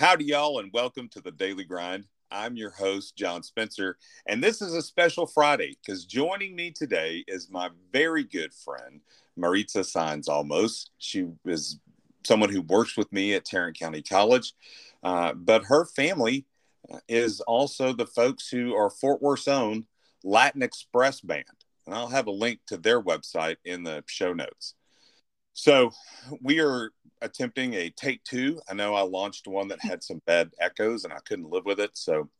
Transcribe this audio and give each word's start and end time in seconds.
Howdy, 0.00 0.24
y'all, 0.24 0.60
and 0.60 0.72
welcome 0.72 1.10
to 1.10 1.20
the 1.20 1.30
Daily 1.30 1.62
Grind. 1.62 2.06
I'm 2.30 2.56
your 2.56 2.70
host, 2.70 3.16
John 3.16 3.42
Spencer, 3.42 3.98
and 4.26 4.42
this 4.42 4.62
is 4.62 4.72
a 4.72 4.80
special 4.80 5.26
Friday 5.26 5.76
because 5.76 6.06
joining 6.06 6.56
me 6.56 6.70
today 6.70 7.22
is 7.28 7.50
my 7.50 7.68
very 7.92 8.24
good 8.24 8.54
friend, 8.54 9.02
Mariza 9.38 9.80
Saenz 9.80 10.26
Olmos. 10.26 10.86
She 10.96 11.26
is 11.44 11.80
someone 12.24 12.48
who 12.48 12.62
works 12.62 12.96
with 12.96 13.12
me 13.12 13.34
at 13.34 13.44
Tarrant 13.44 13.78
County 13.78 14.00
College, 14.00 14.54
uh, 15.02 15.34
but 15.34 15.64
her 15.64 15.84
family 15.84 16.46
is 17.06 17.42
also 17.42 17.92
the 17.92 18.06
folks 18.06 18.48
who 18.48 18.74
are 18.74 18.88
Fort 18.88 19.20
Worth's 19.20 19.48
own 19.48 19.84
Latin 20.24 20.62
Express 20.62 21.20
Band. 21.20 21.44
And 21.84 21.94
I'll 21.94 22.08
have 22.08 22.26
a 22.26 22.30
link 22.30 22.60
to 22.68 22.78
their 22.78 23.02
website 23.02 23.56
in 23.66 23.82
the 23.82 24.02
show 24.06 24.32
notes. 24.32 24.76
So 25.60 25.90
we 26.40 26.58
are 26.60 26.90
attempting 27.20 27.74
a 27.74 27.90
take 27.90 28.24
two. 28.24 28.62
I 28.66 28.72
know 28.72 28.94
I 28.94 29.02
launched 29.02 29.46
one 29.46 29.68
that 29.68 29.78
had 29.78 30.02
some 30.02 30.22
bad 30.24 30.52
echoes 30.58 31.04
and 31.04 31.12
I 31.12 31.18
couldn't 31.28 31.50
live 31.50 31.66
with 31.66 31.78
it. 31.78 31.90
So 31.92 32.30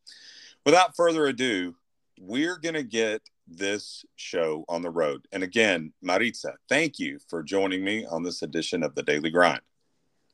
without 0.64 0.96
further 0.96 1.26
ado, 1.26 1.76
we're 2.18 2.56
going 2.56 2.76
to 2.76 2.82
get 2.82 3.20
this 3.46 4.06
show 4.16 4.64
on 4.70 4.80
the 4.80 4.88
road. 4.88 5.28
And 5.32 5.42
again, 5.42 5.92
Mariza, 6.02 6.54
thank 6.70 6.98
you 6.98 7.18
for 7.28 7.42
joining 7.42 7.84
me 7.84 8.06
on 8.06 8.22
this 8.22 8.40
edition 8.40 8.82
of 8.82 8.94
the 8.94 9.02
Daily 9.02 9.28
Grind. 9.28 9.60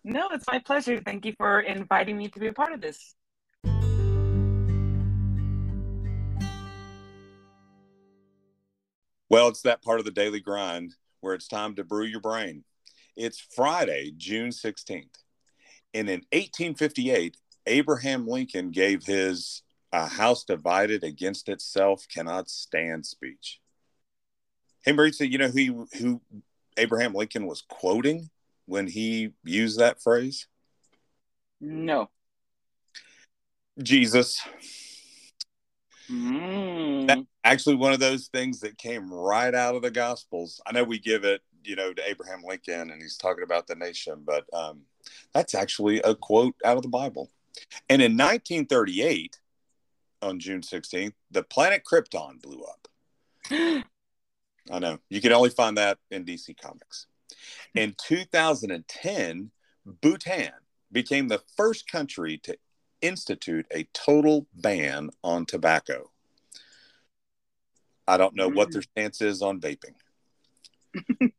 No, 0.05 0.29
it's 0.29 0.47
my 0.47 0.61
pleasure. 0.61 1.01
Thank 1.05 1.27
you 1.27 1.35
for 1.37 1.63
inviting 1.63 2.17
me 2.17 2.29
to 2.29 2.39
be 2.39 2.47
a 2.47 2.53
part 2.53 2.73
of 2.73 2.81
this. 2.81 3.17
Well, 9.29 9.49
it's 9.49 9.63
that 9.63 9.83
part 9.83 9.99
of 9.99 10.05
the 10.05 10.13
daily 10.13 10.39
grind 10.39 10.95
where 11.21 11.35
it's 11.35 11.49
time 11.49 11.75
to 11.75 11.83
brew 11.83 12.05
your 12.05 12.21
brain. 12.21 12.63
It's 13.17 13.41
Friday, 13.41 14.13
June 14.17 14.51
16th. 14.51 15.09
And 15.95 16.09
in 16.09 16.21
1858, 16.33 17.37
Abraham 17.67 18.27
Lincoln 18.27 18.71
gave 18.71 19.05
his 19.05 19.63
A 19.93 20.07
House 20.07 20.45
Divided 20.45 21.03
Against 21.03 21.49
Itself 21.49 22.07
Cannot 22.13 22.51
Stand 22.51 23.07
speech. 23.07 23.61
Hey, 24.85 24.93
Mariza, 24.93 25.29
you 25.29 25.39
know 25.39 25.49
who, 25.49 25.89
who 25.99 26.21
Abraham 26.77 27.15
Lincoln 27.15 27.47
was 27.47 27.63
quoting 27.63 28.29
when 28.67 28.87
he 28.87 29.31
used 29.45 29.79
that 29.79 30.03
phrase? 30.03 30.47
No. 31.61 32.11
Jesus. 33.83 34.41
Mm. 36.11 37.27
actually 37.43 37.75
one 37.75 37.93
of 37.93 37.99
those 37.99 38.29
things 38.29 38.61
that 38.61 38.79
came 38.79 39.13
right 39.13 39.55
out 39.55 39.75
of 39.75 39.83
the 39.83 39.91
Gospels. 39.91 40.61
I 40.67 40.73
know 40.73 40.85
we 40.85 40.99
give 40.99 41.25
it, 41.25 41.41
you 41.67 41.77
know, 41.77 41.93
to 41.93 42.09
Abraham 42.09 42.43
Lincoln 42.47 42.91
and 42.91 43.03
he's 43.03 43.17
talking 43.17 43.45
about 43.45 43.67
the 43.67 43.75
nation, 43.75 44.23
but 44.25 44.47
um, 44.53 44.83
that's 45.33 45.55
actually 45.55 46.01
a 46.01 46.15
quote 46.15 46.55
out 46.65 46.77
of 46.77 46.83
the 46.83 46.89
Bible. 46.89 47.31
And 47.89 48.03
in 48.03 48.13
1938, 48.13 49.39
on 50.23 50.39
June 50.39 50.61
16th, 50.61 51.13
the 51.31 51.43
planet 51.43 51.83
Krypton 51.91 52.41
blew 52.41 52.63
up. 52.63 52.89
I 54.71 54.79
know. 54.79 54.99
You 55.09 55.21
can 55.21 55.33
only 55.33 55.51
find 55.51 55.77
that 55.77 55.99
in 56.11 56.25
DC 56.25 56.59
Comics. 56.61 57.07
In 57.75 57.95
2010, 58.07 59.51
Bhutan 59.85 60.53
became 60.91 61.29
the 61.29 61.43
first 61.57 61.91
country 61.91 62.39
to 62.39 62.57
institute 63.03 63.67
a 63.71 63.85
total 63.93 64.47
ban 64.55 65.11
on 65.23 65.47
tobacco. 65.47 66.11
I 68.09 68.17
don't 68.17 68.37
know 68.37 68.49
what 68.49 68.73
their 68.73 68.83
stance 68.83 69.21
is 69.21 69.43
on 69.43 69.61
vaping. 69.61 69.95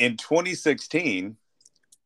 In 0.00 0.16
2016, 0.16 1.36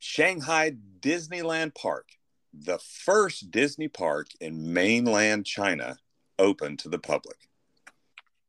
Shanghai 0.01 0.73
Disneyland 0.99 1.77
Park, 1.77 2.09
the 2.53 2.81
first 2.81 3.53
Disney 3.53 3.87
park 3.87 4.27
in 4.41 4.73
mainland 4.73 5.47
China, 5.47 5.97
opened 6.37 6.81
to 6.81 6.89
the 6.89 6.99
public. 6.99 7.37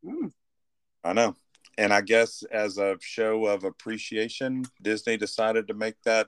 Mm. 0.03 0.31
I 1.03 1.13
know. 1.13 1.35
And 1.77 1.93
I 1.93 2.01
guess 2.01 2.41
as 2.51 2.79
a 2.79 2.97
show 3.01 3.45
of 3.45 3.65
appreciation, 3.65 4.65
Disney 4.81 5.15
decided 5.15 5.67
to 5.67 5.75
make 5.75 6.01
that 6.05 6.25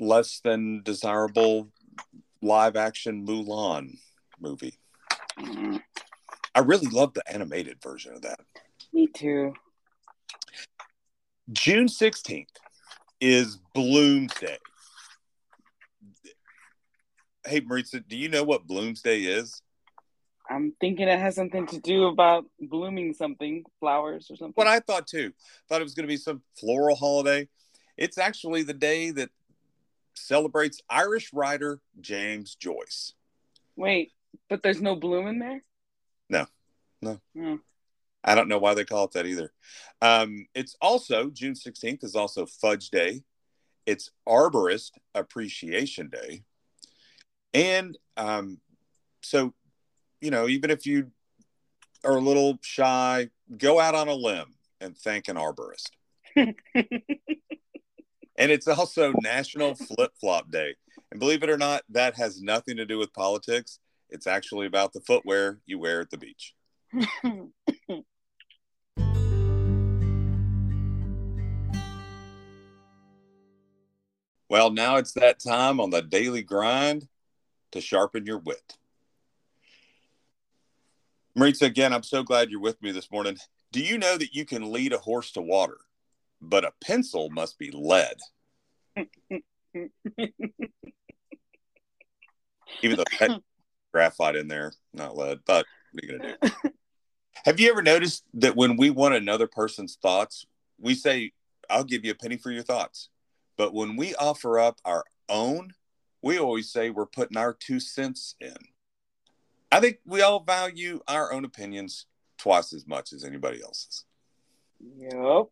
less 0.00 0.40
than 0.42 0.82
desirable 0.82 1.68
live 2.40 2.76
action 2.76 3.26
Mulan 3.26 3.98
movie. 4.40 4.78
Mm. 5.38 5.82
I 6.54 6.60
really 6.60 6.86
love 6.86 7.12
the 7.12 7.30
animated 7.30 7.82
version 7.82 8.14
of 8.14 8.22
that. 8.22 8.40
Me 8.94 9.08
too. 9.08 9.52
June 11.52 11.86
16th 11.86 12.46
is 13.20 13.58
Bloomsday. 13.74 14.56
Hey, 17.46 17.60
Mariza, 17.60 18.06
do 18.06 18.16
you 18.16 18.28
know 18.28 18.42
what 18.42 18.66
Bloomsday 18.66 19.26
is? 19.26 19.62
I'm 20.50 20.72
thinking 20.80 21.08
it 21.08 21.18
has 21.18 21.34
something 21.34 21.66
to 21.68 21.80
do 21.80 22.06
about 22.06 22.46
blooming 22.60 23.14
something, 23.14 23.64
flowers 23.80 24.28
or 24.30 24.36
something. 24.36 24.54
What 24.54 24.66
I 24.66 24.80
thought 24.80 25.06
too. 25.06 25.32
Thought 25.68 25.80
it 25.80 25.84
was 25.84 25.94
going 25.94 26.06
to 26.06 26.12
be 26.12 26.16
some 26.16 26.42
floral 26.58 26.96
holiday. 26.96 27.48
It's 27.96 28.18
actually 28.18 28.62
the 28.62 28.74
day 28.74 29.10
that 29.12 29.30
celebrates 30.14 30.80
Irish 30.88 31.32
writer 31.32 31.80
James 32.00 32.54
Joyce. 32.54 33.14
Wait, 33.76 34.12
but 34.48 34.62
there's 34.62 34.80
no 34.80 34.96
bloom 34.96 35.26
in 35.26 35.38
there? 35.38 35.62
No, 36.28 36.46
no. 37.02 37.20
Hmm. 37.36 37.56
I 38.26 38.34
don't 38.34 38.48
know 38.48 38.58
why 38.58 38.74
they 38.74 38.84
call 38.84 39.04
it 39.04 39.12
that 39.12 39.26
either. 39.26 39.52
Um, 40.02 40.46
it's 40.54 40.76
also 40.82 41.30
June 41.30 41.54
16th 41.54 42.02
is 42.02 42.16
also 42.16 42.44
Fudge 42.44 42.90
Day. 42.90 43.22
It's 43.86 44.10
Arborist 44.28 44.90
Appreciation 45.14 46.10
Day. 46.10 46.42
And 47.54 47.96
um, 48.16 48.58
so, 49.22 49.54
you 50.20 50.32
know, 50.32 50.48
even 50.48 50.70
if 50.70 50.86
you 50.86 51.12
are 52.04 52.16
a 52.16 52.20
little 52.20 52.58
shy, 52.62 53.30
go 53.56 53.78
out 53.78 53.94
on 53.94 54.08
a 54.08 54.14
limb 54.14 54.54
and 54.80 54.98
thank 54.98 55.28
an 55.28 55.36
arborist. 55.36 55.90
and 56.34 56.52
it's 58.36 58.66
also 58.66 59.12
National 59.22 59.76
Flip 59.76 60.12
Flop 60.20 60.50
Day. 60.50 60.74
And 61.12 61.20
believe 61.20 61.44
it 61.44 61.50
or 61.50 61.56
not, 61.56 61.82
that 61.90 62.16
has 62.16 62.42
nothing 62.42 62.76
to 62.76 62.84
do 62.84 62.98
with 62.98 63.12
politics. 63.12 63.78
It's 64.10 64.26
actually 64.26 64.66
about 64.66 64.92
the 64.92 65.00
footwear 65.00 65.60
you 65.64 65.78
wear 65.78 66.00
at 66.00 66.10
the 66.10 66.18
beach. 66.18 66.54
Well, 74.48 74.70
now 74.70 74.96
it's 74.96 75.12
that 75.12 75.40
time 75.40 75.80
on 75.80 75.90
the 75.90 76.02
daily 76.02 76.42
grind 76.42 77.08
to 77.72 77.80
sharpen 77.80 78.26
your 78.26 78.38
wit. 78.38 78.76
Mariza, 81.36 81.62
again, 81.62 81.92
I'm 81.92 82.04
so 82.04 82.22
glad 82.22 82.50
you're 82.50 82.60
with 82.60 82.80
me 82.80 82.92
this 82.92 83.10
morning. 83.10 83.36
Do 83.72 83.80
you 83.80 83.98
know 83.98 84.16
that 84.16 84.34
you 84.34 84.44
can 84.44 84.72
lead 84.72 84.92
a 84.92 84.98
horse 84.98 85.32
to 85.32 85.42
water, 85.42 85.78
but 86.40 86.64
a 86.64 86.72
pencil 86.80 87.28
must 87.30 87.58
be 87.58 87.70
lead? 87.70 88.16
Even 92.82 92.96
though 92.96 93.04
that 93.20 93.42
graphite 93.92 94.36
in 94.36 94.48
there, 94.48 94.72
not 94.94 95.16
lead, 95.16 95.40
but 95.44 95.66
what 95.92 96.04
are 96.04 96.06
you 96.06 96.18
going 96.18 96.36
to 96.40 96.48
do? 96.48 96.70
Have 97.44 97.60
you 97.60 97.70
ever 97.70 97.82
noticed 97.82 98.24
that 98.34 98.56
when 98.56 98.76
we 98.76 98.90
want 98.90 99.14
another 99.14 99.46
person's 99.46 99.96
thoughts, 100.00 100.46
we 100.78 100.94
say, 100.94 101.32
I'll 101.68 101.84
give 101.84 102.04
you 102.04 102.12
a 102.12 102.14
penny 102.14 102.36
for 102.36 102.50
your 102.50 102.62
thoughts. 102.62 103.10
But 103.56 103.72
when 103.74 103.96
we 103.96 104.14
offer 104.14 104.58
up 104.58 104.78
our 104.84 105.04
own, 105.28 105.72
we 106.22 106.38
always 106.38 106.70
say 106.70 106.90
we're 106.90 107.06
putting 107.06 107.36
our 107.36 107.54
two 107.54 107.80
cents 107.80 108.34
in. 108.40 108.56
I 109.72 109.80
think 109.80 109.98
we 110.04 110.22
all 110.22 110.40
value 110.40 111.00
our 111.08 111.32
own 111.32 111.44
opinions 111.44 112.06
twice 112.38 112.72
as 112.72 112.86
much 112.86 113.12
as 113.12 113.24
anybody 113.24 113.62
else's. 113.62 114.04
Yep. 114.98 115.46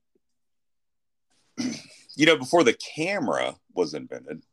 You 2.17 2.27
know, 2.27 2.37
before 2.37 2.63
the 2.63 2.75
camera 2.75 3.57
was 3.75 3.93
invented, 3.93 4.45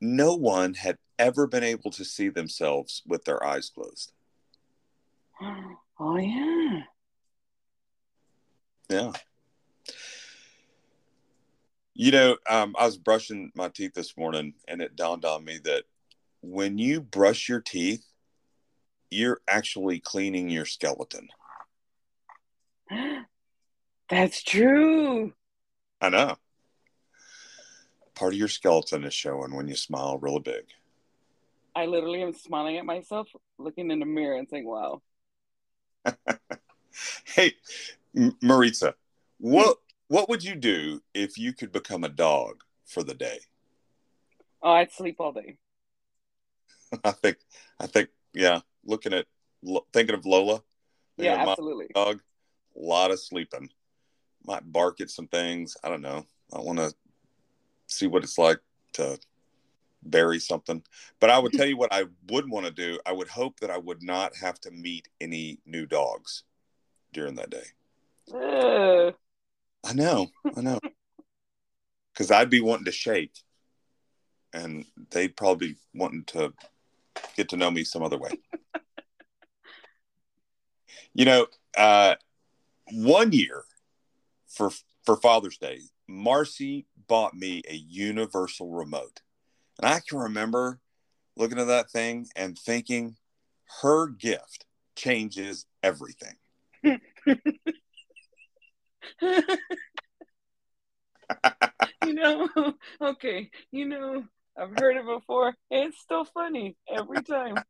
no 0.00 0.36
one 0.36 0.74
had 0.74 0.96
ever 1.18 1.48
been 1.48 1.64
able 1.64 1.90
to 1.90 2.04
see 2.04 2.28
themselves 2.28 3.02
with 3.04 3.24
their 3.24 3.44
eyes 3.44 3.70
closed. 3.70 4.12
Oh 6.00 6.16
yeah. 6.16 6.82
Yeah. 8.88 9.12
You 12.00 12.12
know, 12.12 12.36
um, 12.48 12.76
I 12.78 12.86
was 12.86 12.96
brushing 12.96 13.50
my 13.56 13.70
teeth 13.70 13.92
this 13.92 14.16
morning 14.16 14.54
and 14.68 14.80
it 14.80 14.94
dawned 14.94 15.24
on 15.24 15.44
me 15.44 15.58
that 15.64 15.82
when 16.40 16.78
you 16.78 17.00
brush 17.00 17.48
your 17.48 17.60
teeth, 17.60 18.04
you're 19.10 19.40
actually 19.48 19.98
cleaning 19.98 20.48
your 20.48 20.64
skeleton. 20.64 21.26
That's 24.08 24.44
true. 24.44 25.32
I 26.00 26.10
know. 26.10 26.36
Part 28.14 28.32
of 28.32 28.38
your 28.38 28.46
skeleton 28.46 29.02
is 29.02 29.12
showing 29.12 29.56
when 29.56 29.66
you 29.66 29.74
smile 29.74 30.18
really 30.18 30.38
big. 30.38 30.66
I 31.74 31.86
literally 31.86 32.22
am 32.22 32.32
smiling 32.32 32.76
at 32.76 32.86
myself, 32.86 33.26
looking 33.58 33.90
in 33.90 33.98
the 33.98 34.06
mirror 34.06 34.36
and 34.36 34.48
saying, 34.48 34.66
"Wow." 34.68 35.02
Hey, 37.24 37.54
M- 38.16 38.36
Mariza, 38.42 38.94
what 39.38 39.78
what 40.08 40.28
would 40.28 40.42
you 40.42 40.54
do 40.54 41.02
if 41.14 41.38
you 41.38 41.52
could 41.52 41.70
become 41.70 42.02
a 42.02 42.08
dog 42.08 42.62
for 42.86 43.02
the 43.02 43.14
day? 43.14 43.38
Oh, 44.62 44.72
I'd 44.72 44.90
sleep 44.90 45.16
all 45.20 45.32
day. 45.32 45.58
I 47.04 47.12
think, 47.12 47.36
I 47.78 47.86
think, 47.86 48.08
yeah. 48.34 48.60
Looking 48.84 49.12
at, 49.12 49.26
thinking 49.92 50.14
of 50.14 50.26
Lola. 50.26 50.62
Thinking 51.16 51.34
yeah, 51.34 51.42
of 51.42 51.48
absolutely. 51.50 51.86
Dog, 51.94 52.20
a 52.76 52.80
lot 52.80 53.10
of 53.10 53.20
sleeping. 53.20 53.68
Might 54.44 54.72
bark 54.72 55.00
at 55.00 55.10
some 55.10 55.28
things. 55.28 55.76
I 55.84 55.90
don't 55.90 56.00
know. 56.00 56.24
I 56.52 56.60
want 56.60 56.78
to 56.78 56.92
see 57.86 58.06
what 58.06 58.24
it's 58.24 58.38
like 58.38 58.58
to 58.94 59.18
bury 60.02 60.38
something. 60.38 60.82
But 61.20 61.28
I 61.30 61.38
would 61.38 61.52
tell 61.52 61.66
you 61.66 61.76
what 61.76 61.92
I 61.92 62.04
would 62.30 62.48
want 62.48 62.64
to 62.64 62.72
do. 62.72 62.98
I 63.04 63.12
would 63.12 63.28
hope 63.28 63.60
that 63.60 63.70
I 63.70 63.76
would 63.76 64.02
not 64.02 64.34
have 64.36 64.58
to 64.60 64.70
meet 64.70 65.08
any 65.20 65.58
new 65.66 65.84
dogs 65.84 66.44
during 67.12 67.34
that 67.34 67.50
day. 67.50 67.64
Uh. 68.32 69.12
I 69.84 69.92
know, 69.92 70.28
I 70.56 70.60
know. 70.60 70.78
Because 72.12 72.32
I'd 72.32 72.50
be 72.50 72.60
wanting 72.60 72.86
to 72.86 72.90
shake, 72.90 73.44
and 74.52 74.86
they'd 75.10 75.36
probably 75.36 75.76
wanting 75.94 76.24
to 76.24 76.52
get 77.36 77.48
to 77.50 77.56
know 77.56 77.70
me 77.70 77.84
some 77.84 78.02
other 78.02 78.18
way. 78.18 78.30
you 81.14 81.24
know, 81.24 81.46
uh, 81.76 82.16
one 82.90 83.30
year 83.30 83.62
for 84.48 84.70
for 85.04 85.16
Father's 85.16 85.58
Day, 85.58 85.78
Marcy 86.08 86.86
bought 87.06 87.34
me 87.34 87.62
a 87.68 87.74
universal 87.74 88.72
remote. 88.72 89.20
And 89.80 89.92
I 89.92 90.00
can 90.00 90.18
remember 90.18 90.80
looking 91.36 91.58
at 91.58 91.68
that 91.68 91.90
thing 91.90 92.28
and 92.36 92.58
thinking 92.58 93.16
her 93.82 94.08
gift 94.08 94.64
changes 94.96 95.66
everything. 95.82 96.34
you 102.04 102.14
know, 102.14 102.48
okay, 103.00 103.50
you 103.70 103.86
know, 103.86 104.24
I've 104.56 104.76
heard 104.78 104.96
it 104.96 105.04
before. 105.06 105.54
It's 105.70 105.98
still 106.00 106.24
funny 106.24 106.76
every 106.92 107.22
time. 107.22 107.56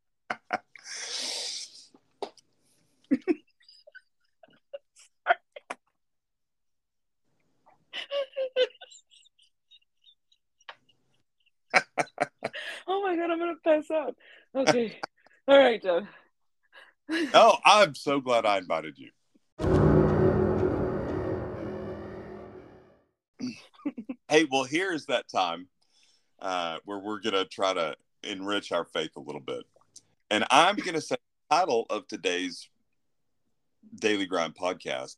oh 12.87 13.03
my 13.03 13.17
god, 13.17 13.31
I'm 13.31 13.39
gonna 13.39 13.55
pass 13.65 13.91
out. 13.91 14.15
Okay. 14.55 14.97
All 15.47 15.59
right, 15.59 15.83
John. 15.83 16.09
oh, 17.35 17.57
I'm 17.65 17.95
so 17.95 18.21
glad 18.21 18.47
I 18.47 18.59
invited 18.59 18.99
you. 18.99 19.11
Hey, 24.29 24.47
well, 24.51 24.65
here's 24.65 25.07
that 25.07 25.29
time 25.29 25.69
uh, 26.41 26.79
where 26.85 26.99
we're 26.99 27.21
gonna 27.21 27.45
try 27.45 27.73
to 27.75 27.97
enrich 28.23 28.73
our 28.73 28.85
faith 28.85 29.11
a 29.17 29.21
little 29.21 29.41
bit, 29.41 29.65
and 30.31 30.45
I'm 30.51 30.77
gonna 30.77 31.01
say 31.01 31.17
the 31.51 31.57
title 31.57 31.87
of 31.91 32.07
today's 32.09 32.69
Daily 33.95 34.27
Grind 34.27 34.55
podcast 34.55 35.17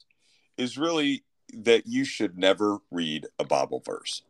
is 0.56 0.78
really 0.78 1.24
that 1.52 1.86
you 1.86 2.04
should 2.04 2.38
never 2.38 2.78
read 2.90 3.26
a 3.38 3.44
Bible 3.44 3.82
verse. 3.84 4.22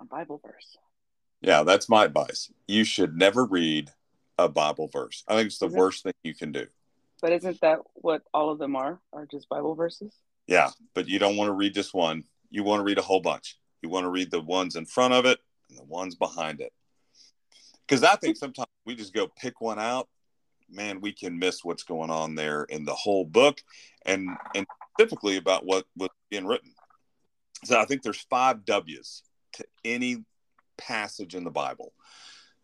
A 0.00 0.04
Bible 0.04 0.40
verse. 0.42 0.78
Yeah, 1.42 1.62
that's 1.62 1.88
my 1.88 2.04
advice. 2.04 2.50
You 2.66 2.84
should 2.84 3.16
never 3.16 3.44
read 3.44 3.90
a 4.38 4.48
Bible 4.48 4.88
verse. 4.88 5.24
I 5.28 5.36
think 5.36 5.46
it's 5.46 5.58
the 5.58 5.66
isn't, 5.66 5.78
worst 5.78 6.02
thing 6.02 6.12
you 6.22 6.34
can 6.34 6.52
do. 6.52 6.66
But 7.20 7.32
isn't 7.32 7.60
that 7.60 7.80
what 7.94 8.22
all 8.32 8.50
of 8.50 8.58
them 8.58 8.76
are? 8.76 9.00
Are 9.12 9.26
just 9.26 9.48
Bible 9.48 9.74
verses? 9.74 10.12
Yeah, 10.50 10.70
but 10.94 11.08
you 11.08 11.18
don't 11.18 11.38
want 11.38 11.48
to 11.48 11.54
read 11.54 11.72
just 11.72 11.94
one. 11.94 12.24
You 12.50 12.62
want 12.62 12.80
to 12.80 12.84
read 12.84 12.98
a 12.98 13.02
whole 13.02 13.20
bunch. 13.20 13.56
You 13.80 13.88
want 13.88 14.04
to 14.04 14.10
read 14.10 14.30
the 14.30 14.42
ones 14.42 14.76
in 14.76 14.84
front 14.84 15.14
of 15.14 15.24
it 15.24 15.38
and 15.70 15.78
the 15.78 15.84
ones 15.84 16.14
behind 16.14 16.60
it. 16.60 16.72
Because 17.88 18.04
I 18.04 18.16
think 18.16 18.36
sometimes 18.36 18.68
we 18.84 18.94
just 18.94 19.14
go 19.14 19.28
pick 19.28 19.62
one 19.62 19.78
out 19.78 20.08
man, 20.72 21.00
we 21.00 21.12
can 21.12 21.38
miss 21.38 21.64
what's 21.64 21.82
going 21.82 22.10
on 22.10 22.34
there 22.34 22.64
in 22.64 22.84
the 22.84 22.94
whole 22.94 23.24
book 23.24 23.60
and 24.06 24.28
and 24.54 24.66
specifically 24.94 25.36
about 25.36 25.64
what 25.64 25.84
was 25.96 26.10
being 26.30 26.46
written. 26.46 26.72
So 27.64 27.78
I 27.78 27.84
think 27.84 28.02
there's 28.02 28.20
five 28.30 28.64
W's 28.64 29.22
to 29.54 29.64
any 29.84 30.24
passage 30.78 31.34
in 31.34 31.44
the 31.44 31.50
Bible 31.50 31.92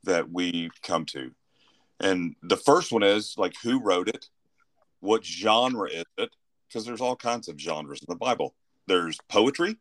that 0.05 0.31
we 0.31 0.71
come 0.83 1.05
to. 1.07 1.33
And 2.01 2.37
the 2.43 2.57
first 2.57 2.93
one 2.93 3.03
is 3.03 3.35
like 3.37 3.55
who 3.63 3.81
wrote 3.81 4.09
it? 4.09 4.29
What 5.01 5.25
genre 5.25 5.89
is 5.91 6.05
it? 6.17 6.31
Because 6.69 6.85
there's 6.85 7.01
all 7.01 7.17
kinds 7.17 7.49
of 7.49 7.61
genres 7.61 8.01
in 8.01 8.07
the 8.09 8.17
Bible. 8.17 8.55
There's 8.87 9.19
poetry, 9.29 9.77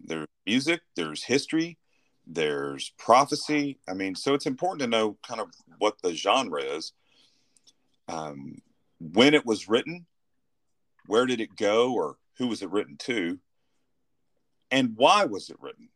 there's 0.00 0.26
music, 0.46 0.80
there's 0.96 1.24
history, 1.24 1.78
there's 2.26 2.92
prophecy. 2.98 3.78
I 3.88 3.94
mean, 3.94 4.14
so 4.14 4.34
it's 4.34 4.46
important 4.46 4.80
to 4.80 4.86
know 4.86 5.16
kind 5.26 5.40
of 5.40 5.48
what 5.78 6.00
the 6.02 6.14
genre 6.14 6.62
is 6.62 6.92
um, 8.08 8.60
when 9.00 9.34
it 9.34 9.46
was 9.46 9.68
written, 9.68 10.06
where 11.06 11.26
did 11.26 11.40
it 11.40 11.56
go, 11.56 11.92
or 11.94 12.16
who 12.36 12.48
was 12.48 12.62
it 12.62 12.70
written 12.70 12.96
to, 12.98 13.38
and 14.70 14.94
why 14.96 15.24
was 15.24 15.50
it 15.50 15.56
written? 15.60 15.88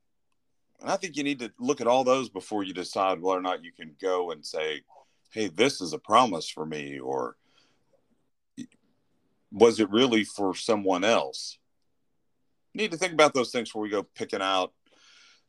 And 0.81 0.91
I 0.91 0.97
think 0.97 1.17
you 1.17 1.23
need 1.23 1.39
to 1.41 1.53
look 1.59 1.81
at 1.81 1.87
all 1.87 2.05
those 2.05 2.29
before 2.29 2.65
you 2.65 2.75
decide 2.75 3.21
whether 3.21 3.39
or 3.39 3.43
not 3.43 3.65
you 3.65 3.73
can 3.73 3.95
go 4.01 4.31
and 4.31 4.45
say, 4.45 4.83
hey, 5.31 5.49
this 5.49 5.81
is 5.81 5.93
a 5.93 5.99
promise 5.99 6.49
for 6.49 6.67
me, 6.67 6.99
or 6.99 7.37
was 9.53 9.79
it 9.79 9.91
really 9.91 10.25
for 10.25 10.55
someone 10.55 11.05
else? 11.05 11.59
You 12.73 12.81
need 12.81 12.93
to 12.93 12.97
think 12.97 13.13
about 13.13 13.35
those 13.35 13.51
things 13.51 13.69
before 13.69 13.83
we 13.83 13.91
go 13.91 14.03
picking 14.03 14.41
out 14.41 14.73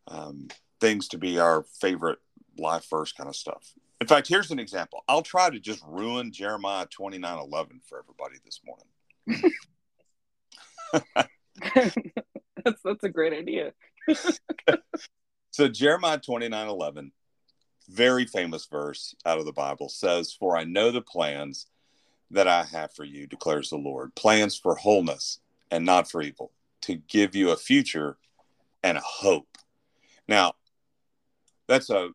um, 0.07 0.49
things 0.81 1.07
to 1.09 1.17
be 1.17 1.39
our 1.39 1.63
favorite 1.79 2.19
life 2.57 2.85
first 2.89 3.15
kind 3.15 3.29
of 3.29 3.35
stuff. 3.35 3.73
In 4.01 4.07
fact, 4.07 4.27
here's 4.27 4.51
an 4.51 4.59
example. 4.59 5.03
I'll 5.07 5.21
try 5.21 5.49
to 5.49 5.59
just 5.59 5.81
ruin 5.87 6.33
Jeremiah 6.33 6.85
29 6.85 7.37
11 7.39 7.81
for 7.87 7.99
everybody 7.99 8.35
this 8.43 8.59
morning. 8.65 9.51
that's, 12.65 12.81
that's 12.83 13.03
a 13.03 13.09
great 13.09 13.31
idea. 13.31 13.71
so, 15.51 15.69
Jeremiah 15.69 16.19
29 16.19 16.67
11, 16.67 17.13
very 17.89 18.25
famous 18.25 18.67
verse 18.69 19.15
out 19.25 19.39
of 19.39 19.45
the 19.45 19.53
Bible 19.53 19.87
says, 19.87 20.35
For 20.37 20.57
I 20.57 20.65
know 20.65 20.91
the 20.91 21.01
plans 21.01 21.67
that 22.31 22.47
I 22.47 22.63
have 22.63 22.93
for 22.93 23.03
you, 23.03 23.27
declares 23.27 23.69
the 23.69 23.77
Lord 23.77 24.15
plans 24.15 24.57
for 24.57 24.75
wholeness 24.75 25.39
and 25.71 25.85
not 25.85 26.09
for 26.09 26.21
evil, 26.21 26.51
to 26.81 26.95
give 26.95 27.35
you 27.35 27.51
a 27.51 27.57
future 27.57 28.17
and 28.83 28.97
a 28.97 29.01
hope. 29.01 29.57
Now, 30.27 30.53
that's 31.67 31.89
a 31.89 32.09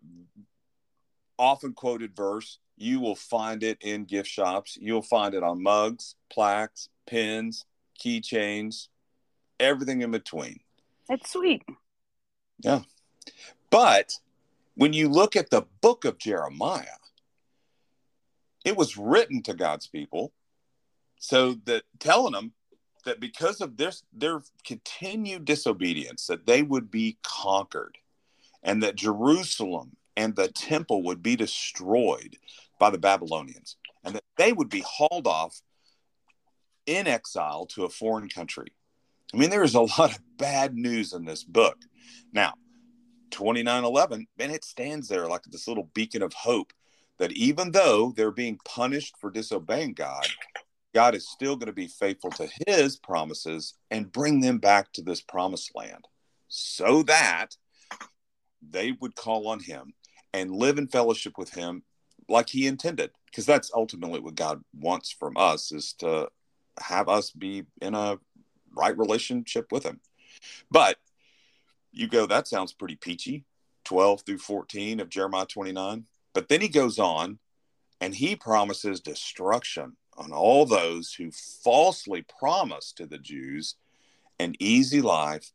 often 1.39 1.73
quoted 1.73 2.15
verse. 2.15 2.59
You 2.77 3.01
will 3.01 3.17
find 3.17 3.63
it 3.63 3.79
in 3.81 4.05
gift 4.05 4.29
shops. 4.29 4.79
You'll 4.81 5.03
find 5.03 5.35
it 5.35 5.43
on 5.43 5.63
mugs, 5.63 6.15
plaques, 6.31 6.89
pins, 7.07 7.65
keychains, 7.99 8.89
everything 9.59 10.03
in 10.03 10.11
between. 10.11 10.61
It's 11.09 11.33
sweet. 11.33 11.63
Yeah. 12.61 12.83
But 13.71 14.13
when 14.75 14.93
you 14.93 15.09
look 15.09 15.37
at 15.37 15.51
the 15.51 15.63
book 15.81 16.05
of 16.05 16.19
Jeremiah, 16.19 16.87
it 18.69 18.77
was 18.77 18.97
written 18.97 19.43
to 19.43 19.55
God's 19.55 19.87
people 19.87 20.33
so 21.19 21.55
that 21.65 21.83
telling 21.99 22.33
them 22.33 22.53
that 23.05 23.19
because 23.19 23.61
of 23.61 23.77
this 23.77 24.03
their 24.13 24.43
continued 24.65 25.45
disobedience 25.45 26.27
that 26.27 26.47
they 26.47 26.63
would 26.63 26.91
be 26.91 27.19
conquered 27.23 27.99
and 28.63 28.83
that 28.83 28.97
Jerusalem 28.97 29.97
and 30.17 30.35
the 30.35 30.49
temple 30.49 31.05
would 31.05 31.23
be 31.23 31.37
destroyed 31.37 32.37
by 32.79 32.91
the 32.91 32.99
Babylonians, 32.99 33.77
and 34.05 34.15
that 34.17 34.25
they 34.37 34.53
would 34.53 34.69
be 34.69 34.85
hauled 34.87 35.27
off 35.27 35.61
in 36.87 37.07
exile 37.07 37.67
to 37.67 37.85
a 37.85 37.89
foreign 37.89 38.29
country. 38.29 38.73
I 39.33 39.37
mean, 39.37 39.51
there 39.51 39.63
is 39.63 39.75
a 39.75 39.81
lot 39.99 40.13
of 40.13 40.19
bad 40.37 40.75
news 40.75 41.13
in 41.13 41.25
this 41.25 41.45
book. 41.45 41.79
Now, 42.33 42.55
2911, 43.31 44.27
and 44.39 44.53
it 44.53 44.65
stands 44.65 45.09
there 45.09 45.27
like 45.27 45.45
this 45.45 45.69
little 45.69 45.89
beacon 45.95 46.23
of 46.23 46.33
hope 46.33 46.73
that 47.19 47.33
even 47.33 47.73
though 47.73 48.13
they're 48.17 48.31
being 48.31 48.59
punished 48.65 49.17
for 49.21 49.31
disobeying 49.31 49.95
God, 49.95 50.27
God 50.95 51.15
is 51.15 51.29
still 51.29 51.57
going 51.57 51.67
to 51.67 51.73
be 51.73 51.89
faithful 51.89 52.31
to 52.31 52.49
his 52.67 52.97
promises 52.97 53.75
and 53.91 54.11
bring 54.11 54.41
them 54.41 54.59
back 54.59 54.93
to 54.93 55.03
this 55.03 55.21
promised 55.21 55.73
land 55.75 56.07
so 56.49 57.03
that 57.05 57.57
they 58.67 58.93
would 58.93 59.15
call 59.15 59.49
on 59.49 59.61
him 59.61 59.93
and 60.33 60.51
live 60.51 60.79
in 60.79 60.89
fellowship 60.89 61.35
with 61.37 61.51
him 61.51 61.83
like 62.29 62.49
he 62.49 62.67
intended. 62.67 63.11
Because 63.27 63.47
that's 63.47 63.71
ultimately 63.75 64.21
what 64.21 64.35
god 64.35 64.63
wants 64.75 65.13
from 65.13 65.37
us 65.37 65.73
is 65.73 65.93
to 65.95 66.29
have 66.81 67.09
us 67.09 67.31
be 67.31 67.65
in 67.83 67.95
a 67.95 68.19
right 68.77 68.97
relationship 68.97 69.71
with 69.71 69.85
him. 69.85 70.01
But 70.71 70.97
you 71.93 72.09
go 72.09 72.27
that 72.27 72.49
sounds 72.49 72.73
pretty 72.73 72.97
peachy. 72.97 73.45
12 73.85 74.23
through 74.23 74.39
14 74.39 75.01
of 75.01 75.09
jeremiah 75.09 75.47
29 75.47 76.05
but 76.39 76.49
then 76.49 76.61
he 76.61 76.69
goes 76.69 77.01
on 77.01 77.41
and 78.01 78.15
he 78.15 78.37
promises 78.37 79.01
destruction 79.01 79.97
on 80.17 80.31
all 80.31 80.65
those 80.65 81.13
who 81.13 81.33
falsely 81.33 82.25
promise 82.39 82.93
to 82.93 83.07
the 83.07 83.19
jews 83.19 83.75
an 84.39 84.55
easy 84.61 85.03
life 85.03 85.51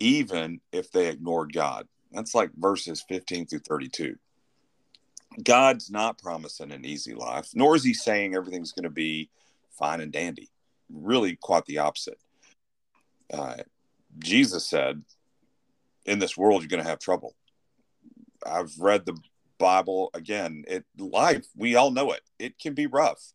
even 0.00 0.62
if 0.72 0.90
they 0.90 1.08
ignored 1.08 1.52
god 1.52 1.86
That's 2.10 2.34
like 2.34 2.52
verses 2.56 3.04
15 3.06 3.48
through 3.48 3.58
32. 3.58 4.16
God's 5.44 5.90
not 5.90 6.16
promising 6.16 6.72
an 6.72 6.86
easy 6.86 7.12
life, 7.12 7.50
nor 7.54 7.76
is 7.76 7.84
he 7.84 7.92
saying 7.92 8.34
everything's 8.34 8.72
going 8.72 8.84
to 8.84 8.90
be 8.90 9.28
fine 9.78 10.00
and 10.00 10.10
dandy. 10.10 10.48
Really, 10.90 11.36
quite 11.36 11.66
the 11.66 11.78
opposite. 11.78 12.18
Uh, 13.30 13.56
Jesus 14.18 14.66
said, 14.66 15.02
In 16.06 16.18
this 16.18 16.34
world, 16.34 16.62
you're 16.62 16.68
going 16.68 16.82
to 16.82 16.88
have 16.88 16.98
trouble. 16.98 17.34
I've 18.46 18.72
read 18.78 19.06
the 19.06 19.16
Bible 19.62 20.10
again. 20.12 20.64
It 20.66 20.84
life, 20.98 21.46
we 21.56 21.76
all 21.76 21.92
know 21.92 22.10
it. 22.10 22.22
It 22.38 22.58
can 22.58 22.74
be 22.74 22.86
rough, 22.86 23.32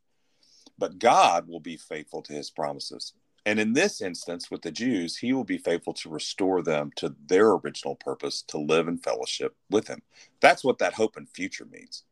but 0.77 0.99
God 0.99 1.47
will 1.47 1.61
be 1.61 1.77
faithful 1.77 2.21
to 2.23 2.33
his 2.33 2.51
promises. 2.51 3.13
And 3.45 3.61
in 3.61 3.71
this 3.71 4.01
instance, 4.01 4.51
with 4.51 4.61
the 4.61 4.71
Jews, 4.71 5.15
he 5.15 5.31
will 5.31 5.45
be 5.45 5.57
faithful 5.57 5.93
to 5.93 6.09
restore 6.09 6.61
them 6.61 6.91
to 6.97 7.15
their 7.27 7.51
original 7.51 7.95
purpose 7.95 8.41
to 8.49 8.57
live 8.57 8.89
in 8.89 8.97
fellowship 8.97 9.55
with 9.69 9.87
him. 9.87 10.01
That's 10.41 10.65
what 10.65 10.79
that 10.79 10.95
hope 10.95 11.15
and 11.15 11.29
future 11.29 11.65
means. 11.65 12.03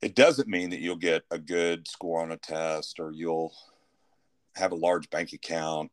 It 0.00 0.14
doesn't 0.14 0.48
mean 0.48 0.70
that 0.70 0.78
you'll 0.78 0.94
get 0.94 1.24
a 1.32 1.38
good 1.38 1.88
score 1.88 2.22
on 2.22 2.30
a 2.30 2.36
test 2.36 3.00
or 3.00 3.10
you'll 3.10 3.52
have 4.54 4.70
a 4.70 4.76
large 4.76 5.10
bank 5.10 5.32
account. 5.32 5.90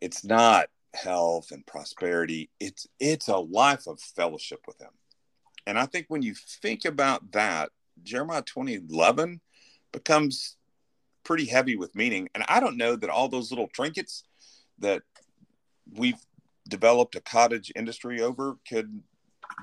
It's 0.00 0.24
not 0.24 0.68
health 0.94 1.50
and 1.50 1.66
prosperity. 1.66 2.48
It's 2.58 2.86
it's 2.98 3.28
a 3.28 3.36
life 3.36 3.86
of 3.86 4.00
fellowship 4.00 4.60
with 4.66 4.80
him. 4.80 4.92
And 5.66 5.78
I 5.78 5.86
think 5.86 6.06
when 6.08 6.22
you 6.22 6.34
think 6.34 6.84
about 6.84 7.32
that, 7.32 7.70
Jeremiah 8.02 8.42
2011 8.42 9.40
becomes 9.92 10.56
pretty 11.24 11.46
heavy 11.46 11.76
with 11.76 11.94
meaning. 11.94 12.28
And 12.34 12.44
I 12.48 12.60
don't 12.60 12.76
know 12.76 12.96
that 12.96 13.10
all 13.10 13.28
those 13.28 13.50
little 13.50 13.68
trinkets 13.68 14.24
that 14.78 15.02
we've 15.92 16.20
developed 16.68 17.16
a 17.16 17.20
cottage 17.20 17.72
industry 17.76 18.20
over 18.20 18.56
could 18.68 19.02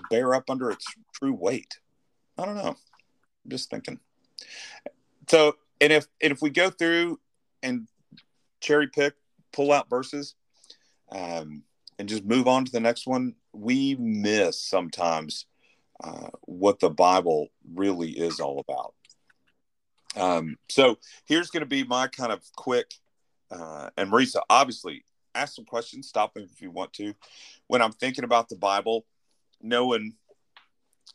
bear 0.09 0.33
up 0.33 0.49
under 0.49 0.69
its 0.69 0.85
true 1.13 1.33
weight. 1.33 1.79
I 2.37 2.45
don't 2.45 2.55
know. 2.55 2.75
I'm 2.75 3.49
just 3.49 3.69
thinking. 3.69 3.99
So, 5.29 5.55
and 5.81 5.91
if 5.91 6.07
and 6.21 6.31
if 6.31 6.41
we 6.41 6.49
go 6.49 6.69
through 6.69 7.19
and 7.63 7.87
cherry 8.59 8.87
pick, 8.87 9.13
pull 9.51 9.71
out 9.71 9.89
verses, 9.89 10.35
um, 11.11 11.63
and 11.99 12.07
just 12.07 12.25
move 12.25 12.47
on 12.47 12.65
to 12.65 12.71
the 12.71 12.79
next 12.79 13.07
one, 13.07 13.35
we 13.53 13.95
miss 13.95 14.61
sometimes 14.61 15.45
uh, 16.03 16.29
what 16.41 16.79
the 16.79 16.89
Bible 16.89 17.49
really 17.73 18.11
is 18.11 18.39
all 18.39 18.59
about. 18.59 18.93
Um, 20.15 20.57
so 20.69 20.97
here's 21.25 21.49
going 21.49 21.61
to 21.61 21.67
be 21.67 21.83
my 21.83 22.07
kind 22.07 22.31
of 22.31 22.41
quick, 22.55 22.91
uh, 23.51 23.89
and 23.97 24.11
Mariza, 24.11 24.41
obviously, 24.49 25.03
ask 25.35 25.55
some 25.55 25.65
questions. 25.65 26.07
Stop 26.07 26.35
me 26.35 26.47
if 26.51 26.61
you 26.61 26.71
want 26.71 26.93
to. 26.93 27.13
When 27.67 27.81
I'm 27.81 27.91
thinking 27.91 28.23
about 28.23 28.49
the 28.49 28.55
Bible, 28.55 29.05
knowing 29.61 30.13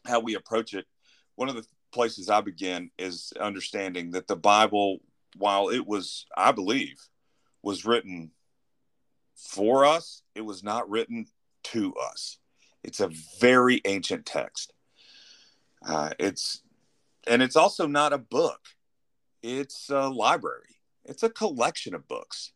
how 0.07 0.21
we 0.21 0.35
approach 0.35 0.75
it, 0.75 0.87
one 1.35 1.49
of 1.49 1.57
the 1.57 1.67
places 1.93 2.29
I 2.29 2.41
begin 2.41 2.91
is 2.99 3.33
understanding 3.41 4.13
that 4.13 4.27
the 4.27 4.37
Bible, 4.37 4.99
while 5.37 5.69
it 5.69 5.87
was, 5.87 6.27
I 6.37 6.53
believe, 6.53 6.97
was 7.63 7.85
written 7.85 8.31
for 9.37 9.85
us, 9.85 10.23
it 10.35 10.43
was 10.43 10.63
not 10.63 10.89
written 10.89 11.27
to 11.65 11.95
us. 11.95 12.39
It's 12.85 13.01
a 13.01 13.11
very 13.41 13.81
ancient 13.85 14.27
text. 14.27 14.73
Uh, 15.87 16.11
it's 16.19 16.63
and 17.27 17.43
it's 17.43 17.57
also 17.57 17.87
not 17.87 18.13
a 18.13 18.19
book 18.19 18.61
it's 19.43 19.91
a 19.91 20.09
library. 20.09 20.77
It's 21.05 21.23
a 21.23 21.31
collection 21.31 21.95
of 21.95 22.07
books 22.07 22.53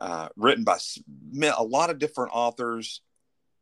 uh, 0.00 0.28
written 0.36 0.64
by 0.64 0.78
a 1.56 1.62
lot 1.62 1.90
of 1.90 1.98
different 1.98 2.32
authors 2.34 3.00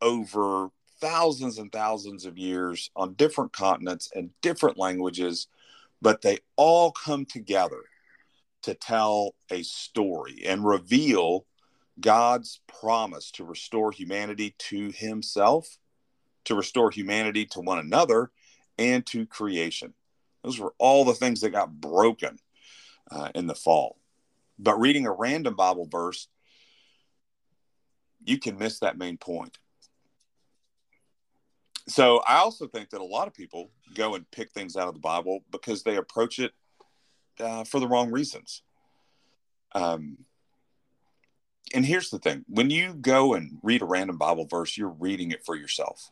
over 0.00 0.68
thousands 1.00 1.58
and 1.58 1.70
thousands 1.70 2.24
of 2.24 2.38
years 2.38 2.90
on 2.96 3.14
different 3.14 3.52
continents 3.52 4.10
and 4.14 4.30
different 4.40 4.78
languages, 4.78 5.48
but 6.00 6.22
they 6.22 6.38
all 6.56 6.92
come 6.92 7.26
together 7.26 7.82
to 8.62 8.74
tell 8.74 9.34
a 9.50 9.62
story 9.62 10.42
and 10.46 10.64
reveal 10.64 11.44
God's 12.00 12.60
promise 12.80 13.30
to 13.32 13.44
restore 13.44 13.92
humanity 13.92 14.54
to 14.58 14.90
Himself, 14.92 15.76
to 16.44 16.54
restore 16.54 16.90
humanity 16.90 17.46
to 17.46 17.60
one 17.60 17.78
another, 17.78 18.30
and 18.78 19.06
to 19.06 19.26
creation. 19.26 19.94
Those 20.42 20.58
were 20.58 20.74
all 20.78 21.04
the 21.04 21.14
things 21.14 21.40
that 21.40 21.50
got 21.50 21.80
broken 21.80 22.38
uh, 23.10 23.30
in 23.34 23.46
the 23.46 23.54
fall. 23.54 23.96
But 24.58 24.80
reading 24.80 25.06
a 25.06 25.12
random 25.12 25.54
Bible 25.54 25.88
verse, 25.90 26.28
you 28.24 28.38
can 28.38 28.58
miss 28.58 28.80
that 28.80 28.98
main 28.98 29.16
point. 29.16 29.58
So 31.88 32.22
I 32.26 32.36
also 32.36 32.68
think 32.68 32.90
that 32.90 33.00
a 33.00 33.04
lot 33.04 33.26
of 33.26 33.34
people 33.34 33.70
go 33.94 34.14
and 34.14 34.30
pick 34.30 34.52
things 34.52 34.76
out 34.76 34.88
of 34.88 34.94
the 34.94 35.00
Bible 35.00 35.40
because 35.50 35.82
they 35.82 35.96
approach 35.96 36.38
it 36.38 36.52
uh, 37.40 37.64
for 37.64 37.80
the 37.80 37.88
wrong 37.88 38.10
reasons. 38.10 38.62
Um, 39.74 40.18
and 41.74 41.84
here's 41.84 42.10
the 42.10 42.18
thing 42.18 42.44
when 42.48 42.70
you 42.70 42.94
go 42.94 43.34
and 43.34 43.58
read 43.62 43.82
a 43.82 43.86
random 43.86 44.18
Bible 44.18 44.46
verse, 44.48 44.76
you're 44.76 44.88
reading 44.88 45.30
it 45.30 45.44
for 45.44 45.56
yourself 45.56 46.10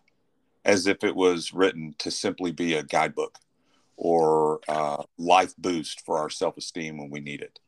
as 0.64 0.86
if 0.86 1.04
it 1.04 1.16
was 1.16 1.52
written 1.52 1.94
to 1.98 2.10
simply 2.10 2.52
be 2.52 2.74
a 2.74 2.82
guidebook 2.82 3.38
or 3.96 4.60
uh, 4.68 5.02
life 5.18 5.54
boost 5.58 6.04
for 6.04 6.18
our 6.18 6.30
self 6.30 6.56
esteem 6.56 6.96
when 6.96 7.10
we 7.10 7.20
need 7.20 7.42
it. 7.42 7.58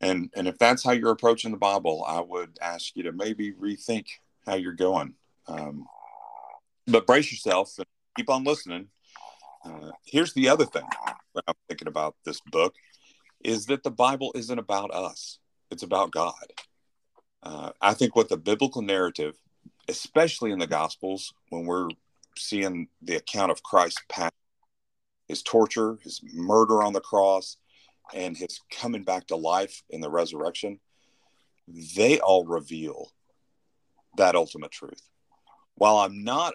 And 0.00 0.30
and 0.34 0.48
if 0.48 0.56
that's 0.58 0.82
how 0.82 0.92
you're 0.92 1.10
approaching 1.10 1.50
the 1.50 1.58
Bible, 1.58 2.04
I 2.06 2.20
would 2.20 2.58
ask 2.60 2.96
you 2.96 3.02
to 3.04 3.12
maybe 3.12 3.52
rethink 3.52 4.06
how 4.46 4.54
you're 4.54 4.72
going. 4.72 5.14
Um, 5.46 5.86
but 6.86 7.06
brace 7.06 7.30
yourself 7.30 7.74
and 7.78 7.86
keep 8.16 8.30
on 8.30 8.44
listening. 8.44 8.88
Uh, 9.64 9.90
here's 10.06 10.32
the 10.32 10.48
other 10.48 10.64
thing 10.64 10.84
I'm 11.46 11.54
thinking 11.68 11.88
about 11.88 12.16
this 12.24 12.40
book 12.40 12.74
is 13.44 13.66
that 13.66 13.82
the 13.82 13.90
Bible 13.90 14.32
isn't 14.34 14.58
about 14.58 14.90
us; 14.90 15.38
it's 15.70 15.82
about 15.82 16.12
God. 16.12 16.52
Uh, 17.42 17.70
I 17.80 17.94
think 17.94 18.14
what 18.14 18.28
the 18.28 18.36
biblical 18.36 18.82
narrative, 18.82 19.36
especially 19.90 20.52
in 20.52 20.58
the 20.58 20.66
Gospels, 20.66 21.34
when 21.50 21.66
we're 21.66 21.88
seeing 22.36 22.88
the 23.02 23.16
account 23.16 23.50
of 23.50 23.62
Christ's 23.62 24.02
past 24.08 24.32
his 25.26 25.42
torture, 25.42 25.96
his 26.02 26.20
murder 26.32 26.82
on 26.82 26.92
the 26.92 27.00
cross, 27.00 27.56
and 28.14 28.36
his 28.36 28.60
coming 28.70 29.04
back 29.04 29.26
to 29.28 29.36
life 29.36 29.82
in 29.90 30.00
the 30.00 30.10
resurrection, 30.10 30.80
they 31.96 32.18
all 32.18 32.44
reveal 32.44 33.12
that 34.16 34.34
ultimate 34.34 34.72
truth. 34.72 35.02
While 35.76 35.98
I'm 35.98 36.24
not 36.24 36.54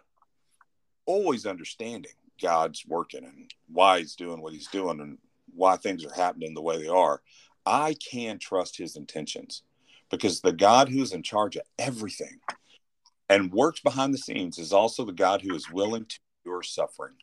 always 1.05 1.45
understanding 1.45 2.11
God's 2.41 2.83
working 2.85 3.23
and 3.23 3.49
why 3.67 3.99
he's 3.99 4.15
doing 4.15 4.41
what 4.41 4.53
he's 4.53 4.67
doing 4.67 4.99
and 4.99 5.17
why 5.53 5.77
things 5.77 6.03
are 6.03 6.13
happening 6.13 6.53
the 6.53 6.61
way 6.61 6.77
they 6.77 6.89
are, 6.89 7.21
I 7.65 7.95
can 8.11 8.39
trust 8.39 8.77
his 8.77 8.97
intentions 8.97 9.63
because 10.11 10.41
the 10.41 10.51
God 10.51 10.89
who 10.89 11.01
is 11.01 11.13
in 11.13 11.23
charge 11.23 11.55
of 11.55 11.63
everything 11.79 12.39
and 13.29 13.51
works 13.51 13.79
behind 13.79 14.13
the 14.13 14.19
scenes 14.19 14.57
is 14.57 14.73
also 14.73 15.05
the 15.05 15.11
God 15.11 15.41
who 15.41 15.55
is 15.55 15.71
willing 15.71 16.05
to 16.05 16.19
endure 16.45 16.63
suffering 16.63 17.15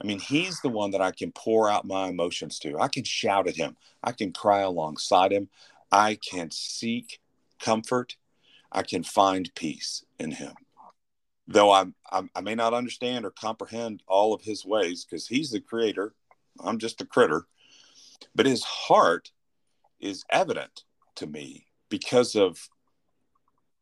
I 0.00 0.06
mean, 0.06 0.20
he's 0.20 0.60
the 0.60 0.68
one 0.68 0.92
that 0.92 1.00
I 1.00 1.10
can 1.10 1.32
pour 1.32 1.68
out 1.68 1.84
my 1.84 2.08
emotions 2.08 2.58
to. 2.60 2.78
I 2.78 2.88
can 2.88 3.04
shout 3.04 3.48
at 3.48 3.56
him. 3.56 3.76
I 4.02 4.12
can 4.12 4.32
cry 4.32 4.60
alongside 4.60 5.32
him. 5.32 5.48
I 5.90 6.16
can 6.16 6.50
seek 6.50 7.20
comfort. 7.60 8.16
I 8.70 8.82
can 8.82 9.02
find 9.02 9.52
peace 9.54 10.04
in 10.18 10.32
him. 10.32 10.52
Though 11.48 11.72
I'm, 11.72 11.94
I'm 12.12 12.30
i 12.36 12.40
may 12.40 12.54
not 12.54 12.74
understand 12.74 13.24
or 13.24 13.30
comprehend 13.30 14.02
all 14.06 14.34
of 14.34 14.42
his 14.42 14.64
ways 14.64 15.04
because 15.04 15.26
he's 15.26 15.50
the 15.50 15.60
creator, 15.60 16.14
I'm 16.60 16.78
just 16.78 17.00
a 17.00 17.06
critter. 17.06 17.46
But 18.34 18.46
his 18.46 18.62
heart 18.62 19.32
is 19.98 20.24
evident 20.30 20.84
to 21.16 21.26
me 21.26 21.66
because 21.88 22.36
of 22.36 22.68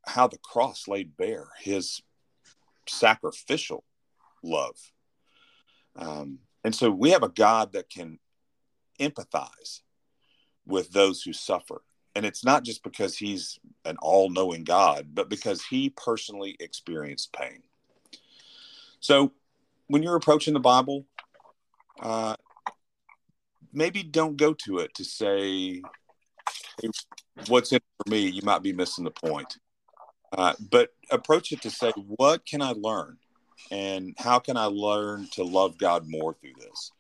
how 0.07 0.27
the 0.27 0.39
cross 0.39 0.89
laid 0.89 1.17
bare 1.17 1.49
his 1.61 2.01
sacrificial 2.89 3.85
love 4.43 4.77
um, 5.97 6.39
and 6.65 6.75
so 6.75 6.91
we 6.91 7.11
have 7.11 7.23
a 7.23 7.29
God 7.29 7.73
that 7.73 7.91
can 7.91 8.19
empathize 9.01 9.81
with 10.67 10.91
those 10.91 11.23
who 11.23 11.33
suffer. 11.33 11.83
And 12.15 12.25
it's 12.25 12.45
not 12.45 12.65
just 12.65 12.83
because 12.83 13.17
he's 13.17 13.59
an 13.85 13.97
all 14.01 14.31
knowing 14.31 14.65
God, 14.65 15.09
but 15.15 15.29
because 15.29 15.65
he 15.65 15.91
personally 15.91 16.57
experienced 16.61 17.33
pain. 17.33 17.63
So 19.01 19.33
when 19.89 20.03
you're 20.03 20.17
approaching 20.17 20.55
the 20.55 20.61
Bible, 20.61 21.07
uh, 22.01 22.37
maybe 23.73 24.03
don't 24.03 24.37
go 24.37 24.55
to 24.65 24.79
it 24.79 24.95
to 24.95 25.05
say, 25.05 25.83
hey, 26.81 26.89
what's 27.49 27.73
in 27.73 27.77
it 27.77 27.85
for 27.99 28.11
me? 28.11 28.29
You 28.29 28.43
might 28.43 28.63
be 28.63 28.73
missing 28.73 29.05
the 29.05 29.11
point. 29.11 29.59
Uh, 30.33 30.55
but 30.71 30.91
approach 31.11 31.53
it 31.53 31.63
to 31.63 31.71
say, 31.71 31.93
what 31.93 32.45
can 32.45 32.63
I 32.63 32.73
learn? 32.73 33.19
and 33.71 34.15
how 34.19 34.39
can 34.39 34.57
I 34.57 34.67
learn 34.67 35.29
to 35.33 35.45
love 35.45 35.79
God 35.79 36.09
more 36.09 36.35
through 36.35 36.55
this? 36.59 36.93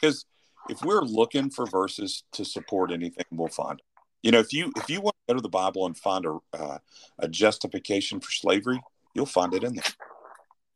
Because 0.00 0.26
if 0.68 0.82
we're 0.82 1.02
looking 1.02 1.50
for 1.50 1.66
verses 1.66 2.24
to 2.32 2.44
support 2.44 2.92
anything, 2.92 3.24
we'll 3.30 3.48
find. 3.48 3.80
You 4.22 4.32
know, 4.32 4.38
if 4.38 4.52
you 4.52 4.72
if 4.76 4.90
you 4.90 5.00
want 5.00 5.16
to 5.26 5.32
go 5.32 5.36
to 5.38 5.42
the 5.42 5.48
Bible 5.48 5.86
and 5.86 5.96
find 5.96 6.26
a 6.26 6.38
uh, 6.52 6.78
a 7.18 7.28
justification 7.28 8.20
for 8.20 8.30
slavery, 8.30 8.82
you'll 9.14 9.26
find 9.26 9.54
it 9.54 9.64
in 9.64 9.74
there. 9.74 9.84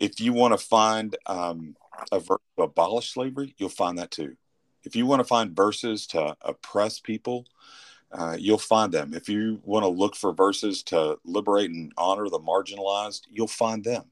If 0.00 0.20
you 0.20 0.32
want 0.32 0.58
to 0.58 0.64
find 0.64 1.16
um, 1.26 1.76
a 2.11 2.18
verse 2.18 2.40
to 2.56 2.64
abolish 2.64 3.12
slavery, 3.12 3.54
you'll 3.58 3.68
find 3.68 3.99
that 3.99 4.11
too. 4.11 4.37
If 4.82 4.96
you 4.96 5.06
want 5.06 5.20
to 5.20 5.25
find 5.25 5.54
verses 5.54 6.06
to 6.08 6.37
oppress 6.42 6.99
people, 7.00 7.46
uh, 8.14 8.37
you'll 8.38 8.59
find 8.59 8.92
them. 8.92 9.12
If 9.12 9.28
you 9.28 9.61
want 9.64 9.83
to 9.83 9.88
look 9.88 10.14
for 10.14 10.33
verses 10.33 10.85
to 10.85 11.18
liberate 11.25 11.71
and 11.71 11.92
honor 11.99 12.28
the 12.28 12.38
marginalized, 12.38 13.23
you'll 13.28 13.49
find 13.49 13.83
them. 13.83 14.04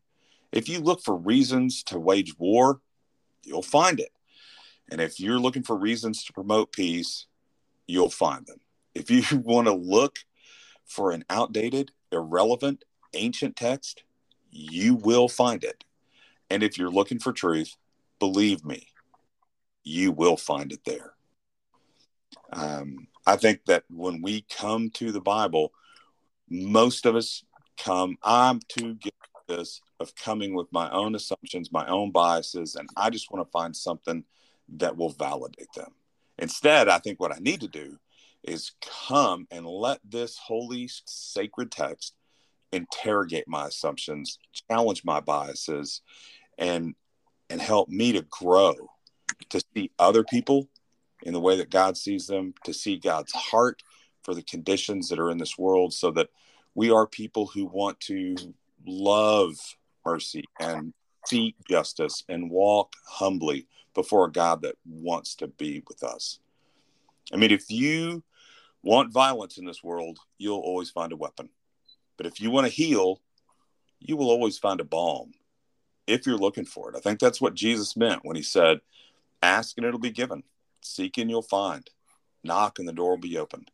If 0.50 0.68
you 0.68 0.80
look 0.80 1.02
for 1.02 1.16
reasons 1.16 1.85
to 1.85 2.00
wage 2.00 2.37
war, 2.37 2.80
you'll 3.44 3.62
find 3.62 4.00
it. 4.00 4.11
And 4.90 5.00
if 5.00 5.21
you're 5.21 5.38
looking 5.38 5.62
for 5.62 5.76
reasons 5.76 6.25
to 6.25 6.32
promote 6.32 6.73
peace, 6.73 7.26
you'll 7.87 8.11
find 8.11 8.44
them. 8.47 8.61
If 8.94 9.11
you 9.11 9.23
want 9.38 9.68
to 9.68 9.73
look 9.73 10.18
for 10.85 11.12
an 11.12 11.25
outdated, 11.30 11.92
irrelevant, 12.11 12.85
ancient 13.14 13.54
text, 13.54 14.02
you 14.50 14.97
will 14.97 15.28
find 15.28 15.62
it. 15.62 15.85
And 16.50 16.62
if 16.62 16.76
you're 16.76 16.90
looking 16.90 17.21
for 17.21 17.32
truth, 17.32 17.76
believe 18.18 18.64
me, 18.64 18.88
you 19.85 20.11
will 20.11 20.37
find 20.37 20.73
it 20.73 20.80
there. 20.85 21.14
Um, 22.52 23.06
I 23.26 23.36
think 23.36 23.64
that 23.66 23.84
when 23.88 24.22
we 24.22 24.42
come 24.42 24.90
to 24.90 25.12
the 25.12 25.20
Bible, 25.20 25.72
most 26.48 27.06
of 27.06 27.16
us 27.16 27.44
come, 27.78 28.16
I'm 28.22 28.60
too 28.68 28.94
guilty 28.94 29.16
this 29.48 29.80
of 30.00 30.14
coming 30.14 30.54
with 30.54 30.66
my 30.72 30.90
own 30.90 31.14
assumptions, 31.14 31.72
my 31.72 31.86
own 31.86 32.10
biases, 32.10 32.74
and 32.74 32.88
I 32.96 33.10
just 33.10 33.30
want 33.30 33.46
to 33.46 33.50
find 33.50 33.76
something 33.76 34.24
that 34.76 34.96
will 34.96 35.10
validate 35.10 35.72
them. 35.74 35.92
Instead, 36.38 36.88
I 36.88 36.98
think 36.98 37.20
what 37.20 37.34
I 37.34 37.38
need 37.38 37.60
to 37.60 37.68
do 37.68 37.98
is 38.42 38.72
come 39.08 39.46
and 39.50 39.66
let 39.66 40.00
this 40.04 40.38
holy, 40.38 40.88
sacred 41.06 41.70
text 41.70 42.14
interrogate 42.72 43.46
my 43.46 43.66
assumptions, 43.66 44.38
challenge 44.68 45.04
my 45.04 45.20
biases, 45.20 46.00
and 46.58 46.94
and 47.50 47.60
help 47.60 47.88
me 47.88 48.12
to 48.12 48.22
grow 48.22 48.74
to 49.50 49.60
see 49.74 49.90
other 49.98 50.24
people 50.24 50.68
in 51.23 51.33
the 51.33 51.41
way 51.41 51.57
that 51.57 51.71
God 51.71 51.97
sees 51.97 52.26
them, 52.26 52.55
to 52.64 52.73
see 52.73 52.97
God's 52.97 53.33
heart 53.33 53.83
for 54.23 54.35
the 54.35 54.43
conditions 54.43 55.09
that 55.09 55.19
are 55.19 55.31
in 55.31 55.38
this 55.38 55.59
world, 55.59 55.93
so 55.93 56.11
that 56.12 56.29
we 56.75 56.91
are 56.91 57.07
people 57.07 57.47
who 57.47 57.67
want 57.67 58.00
to 58.00 58.37
love 58.87 59.55
mercy 60.05 60.45
and 60.61 60.93
seek 61.26 61.55
justice 61.69 62.25
and 62.29 62.50
walk 62.50 62.95
humbly 63.07 63.67
before 63.95 64.26
a 64.26 64.33
God 64.33 64.62
that 64.62 64.76
wants 64.87 65.35
to 65.37 65.47
be 65.47 65.83
with 65.87 66.02
us. 66.02 66.41
I 67.33 67.37
mean, 67.37 67.50
if 67.50 67.71
you 67.71 68.23
want 68.83 69.12
violence 69.12 69.59
in 69.59 69.64
this 69.64 69.83
world, 69.83 70.19
you'll 70.38 70.59
always 70.59 70.91
find 70.91 71.12
a 71.12 71.17
weapon. 71.17 71.49
But 72.17 72.26
if 72.26 72.41
you 72.41 72.50
want 72.50 72.67
to 72.67 72.73
heal, 72.73 73.21
you 74.00 74.17
will 74.17 74.31
always 74.31 74.59
find 74.59 74.81
a 74.81 74.85
balm 74.85 75.33
if 76.07 76.26
you're 76.26 76.37
looking 76.37 76.64
for 76.64 76.91
it. 76.91 76.97
I 76.97 77.00
think 77.00 77.21
that's 77.21 77.41
what 77.41 77.55
Jesus 77.55 77.97
meant 77.97 78.25
when 78.25 78.37
he 78.37 78.43
said, 78.43 78.81
Ask 79.43 79.76
and 79.76 79.87
it'll 79.87 79.99
be 79.99 80.11
given, 80.11 80.43
seek 80.84 81.18
and 81.18 81.30
you'll 81.30 81.42
find, 81.42 81.88
knock 82.42 82.78
and 82.78 82.88
the 82.88 82.92
door 82.92 83.10
will 83.10 83.18
be 83.18 83.38
opened. 83.38 83.70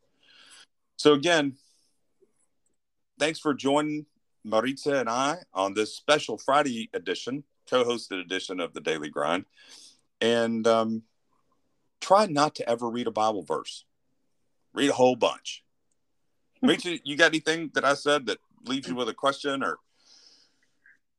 So, 0.97 1.13
again, 1.13 1.57
thanks 3.19 3.39
for 3.39 3.55
joining 3.55 4.07
Mariza 4.47 5.01
and 5.01 5.09
I 5.09 5.39
on 5.53 5.75
this 5.75 5.95
special 5.95 6.39
Friday 6.39 6.91
edition, 6.93 7.45
co 7.69 7.85
hosted 7.85 8.21
edition 8.21 8.61
of 8.61 8.73
the 8.75 8.81
Daily 8.81 9.09
Grind. 9.09 9.45
And 10.21 10.67
um, 10.67 11.03
try 12.01 12.27
not 12.27 12.55
to 12.57 12.69
ever 12.69 12.89
read 12.89 13.07
a 13.07 13.13
Bible 13.13 13.43
verse, 13.43 13.85
read 14.73 14.91
a 14.91 14.95
whole 14.95 15.17
bunch. 15.17 15.65
Mariza, 16.65 17.01
you 17.05 17.17
got 17.17 17.27
anything 17.27 17.71
that 17.75 17.85
I 17.85 17.95
said 17.95 18.27
that 18.27 18.39
leaves 18.65 18.89
you 18.89 18.95
with 18.95 19.09
a 19.09 19.15
question 19.15 19.63
or? 19.63 19.79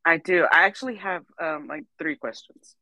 I 0.06 0.18
do. 0.18 0.46
I 0.52 0.64
actually 0.64 0.96
have 0.96 1.24
um, 1.42 1.68
like 1.68 1.84
three 1.98 2.16
questions. 2.16 2.76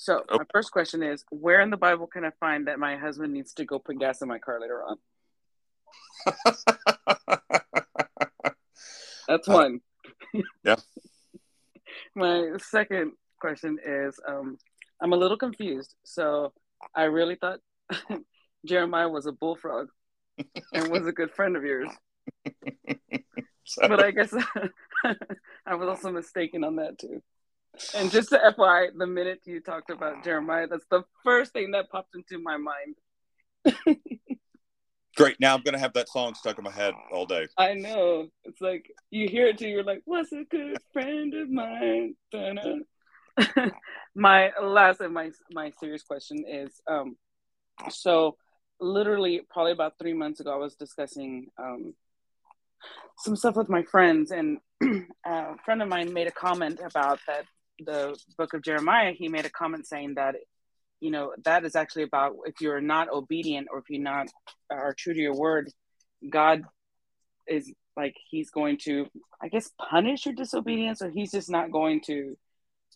So 0.00 0.20
okay. 0.20 0.38
my 0.38 0.44
first 0.50 0.72
question 0.72 1.02
is, 1.02 1.26
where 1.28 1.60
in 1.60 1.68
the 1.68 1.76
Bible 1.76 2.06
can 2.06 2.24
I 2.24 2.30
find 2.40 2.68
that 2.68 2.78
my 2.78 2.96
husband 2.96 3.34
needs 3.34 3.52
to 3.52 3.66
go 3.66 3.78
put 3.78 3.98
gas 3.98 4.22
in 4.22 4.28
my 4.28 4.38
car 4.38 4.58
later 4.58 4.82
on? 4.82 4.96
That's 9.28 9.46
uh, 9.46 9.52
one. 9.52 9.80
yeah. 10.64 10.76
My 12.14 12.52
second 12.62 13.12
question 13.38 13.78
is 13.84 14.18
um, 14.26 14.56
I'm 15.02 15.12
a 15.12 15.18
little 15.18 15.36
confused. 15.36 15.94
So 16.02 16.54
I 16.94 17.02
really 17.02 17.34
thought 17.34 17.60
Jeremiah 18.64 19.10
was 19.10 19.26
a 19.26 19.32
bullfrog 19.32 19.88
and 20.72 20.90
was 20.90 21.06
a 21.06 21.12
good 21.12 21.30
friend 21.30 21.58
of 21.58 21.62
yours. 21.62 21.90
but 23.76 24.02
I 24.02 24.12
guess 24.12 24.32
I 25.66 25.74
was 25.74 25.88
also 25.90 26.10
mistaken 26.10 26.64
on 26.64 26.76
that 26.76 26.98
too. 26.98 27.20
And 27.94 28.10
just 28.10 28.30
to 28.30 28.38
FYI, 28.38 28.88
the 28.96 29.06
minute 29.06 29.40
you 29.44 29.60
talked 29.60 29.90
about 29.90 30.24
Jeremiah, 30.24 30.66
that's 30.66 30.86
the 30.90 31.04
first 31.24 31.52
thing 31.52 31.72
that 31.72 31.90
popped 31.90 32.14
into 32.14 32.38
my 32.38 32.56
mind. 32.56 32.96
Great. 35.16 35.38
Now 35.40 35.54
I'm 35.54 35.62
gonna 35.62 35.78
have 35.78 35.92
that 35.94 36.08
song 36.08 36.34
stuck 36.34 36.58
in 36.58 36.64
my 36.64 36.70
head 36.70 36.94
all 37.12 37.26
day. 37.26 37.48
I 37.58 37.74
know. 37.74 38.28
It's 38.44 38.60
like 38.60 38.90
you 39.10 39.28
hear 39.28 39.48
it 39.48 39.58
too. 39.58 39.68
You're 39.68 39.82
like, 39.82 40.02
"What's 40.04 40.32
a 40.32 40.44
good 40.44 40.78
friend 40.92 41.34
of 41.34 41.50
mine?" 41.50 42.14
my 44.14 44.50
last 44.62 45.00
and 45.00 45.12
my 45.12 45.30
my 45.52 45.72
serious 45.80 46.02
question 46.04 46.44
is, 46.48 46.80
um, 46.88 47.16
so 47.90 48.36
literally 48.80 49.42
probably 49.50 49.72
about 49.72 49.94
three 49.98 50.14
months 50.14 50.40
ago, 50.40 50.54
I 50.54 50.56
was 50.56 50.76
discussing 50.76 51.48
um, 51.58 51.94
some 53.18 53.36
stuff 53.36 53.56
with 53.56 53.68
my 53.68 53.82
friends, 53.82 54.30
and 54.30 54.58
a 55.26 55.56
friend 55.64 55.82
of 55.82 55.88
mine 55.88 56.14
made 56.14 56.28
a 56.28 56.32
comment 56.32 56.80
about 56.82 57.18
that 57.26 57.44
the 57.84 58.18
book 58.38 58.54
of 58.54 58.62
Jeremiah. 58.62 59.12
He 59.12 59.28
made 59.28 59.46
a 59.46 59.50
comment 59.50 59.86
saying 59.86 60.14
that 60.14 60.36
you 61.00 61.10
know 61.10 61.32
that 61.44 61.64
is 61.64 61.74
actually 61.74 62.04
about 62.04 62.36
if 62.44 62.60
you're 62.60 62.80
not 62.80 63.08
obedient 63.10 63.68
or 63.70 63.78
if 63.78 63.84
you're 63.88 64.02
not 64.02 64.28
are 64.70 64.94
true 64.94 65.14
to 65.14 65.20
your 65.20 65.34
word 65.34 65.70
god 66.28 66.62
is 67.48 67.72
like 67.96 68.14
he's 68.30 68.50
going 68.50 68.78
to 68.78 69.06
i 69.42 69.48
guess 69.48 69.70
punish 69.78 70.26
your 70.26 70.34
disobedience 70.34 71.02
or 71.02 71.10
he's 71.10 71.32
just 71.32 71.50
not 71.50 71.72
going 71.72 72.00
to 72.00 72.36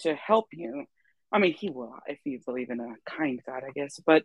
to 0.00 0.14
help 0.14 0.46
you 0.52 0.84
i 1.32 1.38
mean 1.38 1.54
he 1.54 1.70
will 1.70 1.94
if 2.06 2.18
you 2.24 2.38
believe 2.44 2.70
in 2.70 2.80
a 2.80 2.94
kind 3.10 3.40
god 3.46 3.62
i 3.66 3.70
guess 3.74 3.98
but 4.06 4.22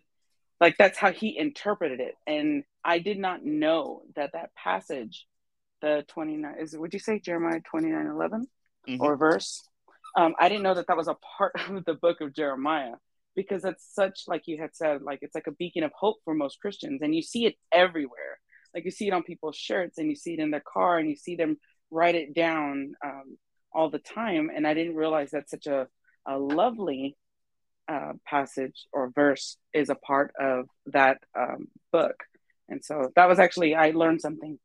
like 0.60 0.76
that's 0.78 0.98
how 0.98 1.10
he 1.10 1.36
interpreted 1.36 2.00
it 2.00 2.14
and 2.26 2.64
i 2.84 2.98
did 2.98 3.18
not 3.18 3.44
know 3.44 4.02
that 4.14 4.32
that 4.34 4.54
passage 4.54 5.26
the 5.80 6.04
29 6.08 6.54
is 6.60 6.76
would 6.76 6.92
you 6.92 7.00
say 7.00 7.18
jeremiah 7.18 7.60
29 7.70 8.06
11 8.06 8.46
mm-hmm. 8.88 9.02
or 9.02 9.16
verse 9.16 9.62
um, 10.16 10.34
i 10.38 10.48
didn't 10.48 10.62
know 10.62 10.74
that 10.74 10.86
that 10.86 10.96
was 10.96 11.08
a 11.08 11.16
part 11.38 11.52
of 11.68 11.84
the 11.84 11.94
book 11.94 12.20
of 12.20 12.34
jeremiah 12.34 12.94
because 13.34 13.64
it's 13.64 13.86
such 13.94 14.22
like 14.26 14.42
you 14.46 14.58
had 14.60 14.74
said 14.74 15.02
like 15.02 15.20
it's 15.22 15.34
like 15.34 15.46
a 15.46 15.52
beacon 15.52 15.82
of 15.82 15.92
hope 15.92 16.16
for 16.24 16.34
most 16.34 16.60
christians. 16.60 17.00
And 17.02 17.14
you 17.14 17.22
see 17.22 17.46
it 17.46 17.56
everywhere. 17.72 18.38
Like 18.74 18.84
you 18.84 18.90
see 18.90 19.08
it 19.08 19.12
on 19.12 19.22
people's 19.22 19.56
shirts 19.56 19.98
and 19.98 20.08
you 20.08 20.16
see 20.16 20.34
it 20.34 20.38
in 20.40 20.50
their 20.50 20.62
car 20.62 20.98
and 20.98 21.08
you 21.08 21.16
see 21.16 21.36
them 21.36 21.58
write 21.90 22.14
it 22.14 22.34
down 22.34 22.92
um, 23.04 23.38
all 23.72 23.90
the 23.90 23.98
time. 23.98 24.50
And 24.54 24.66
i 24.66 24.74
didn't 24.74 24.94
realize 24.94 25.30
that 25.30 25.50
such 25.50 25.66
a, 25.66 25.88
a 26.26 26.38
lovely 26.38 27.16
uh, 27.88 28.12
passage 28.26 28.86
or 28.92 29.10
verse 29.10 29.56
is 29.72 29.90
a 29.90 29.96
part 29.96 30.32
of 30.38 30.66
that 30.86 31.18
um, 31.38 31.68
book. 31.92 32.16
And 32.68 32.84
so 32.84 33.10
that 33.16 33.28
was 33.28 33.38
actually 33.38 33.74
i 33.74 33.90
learned 33.90 34.20
something 34.20 34.58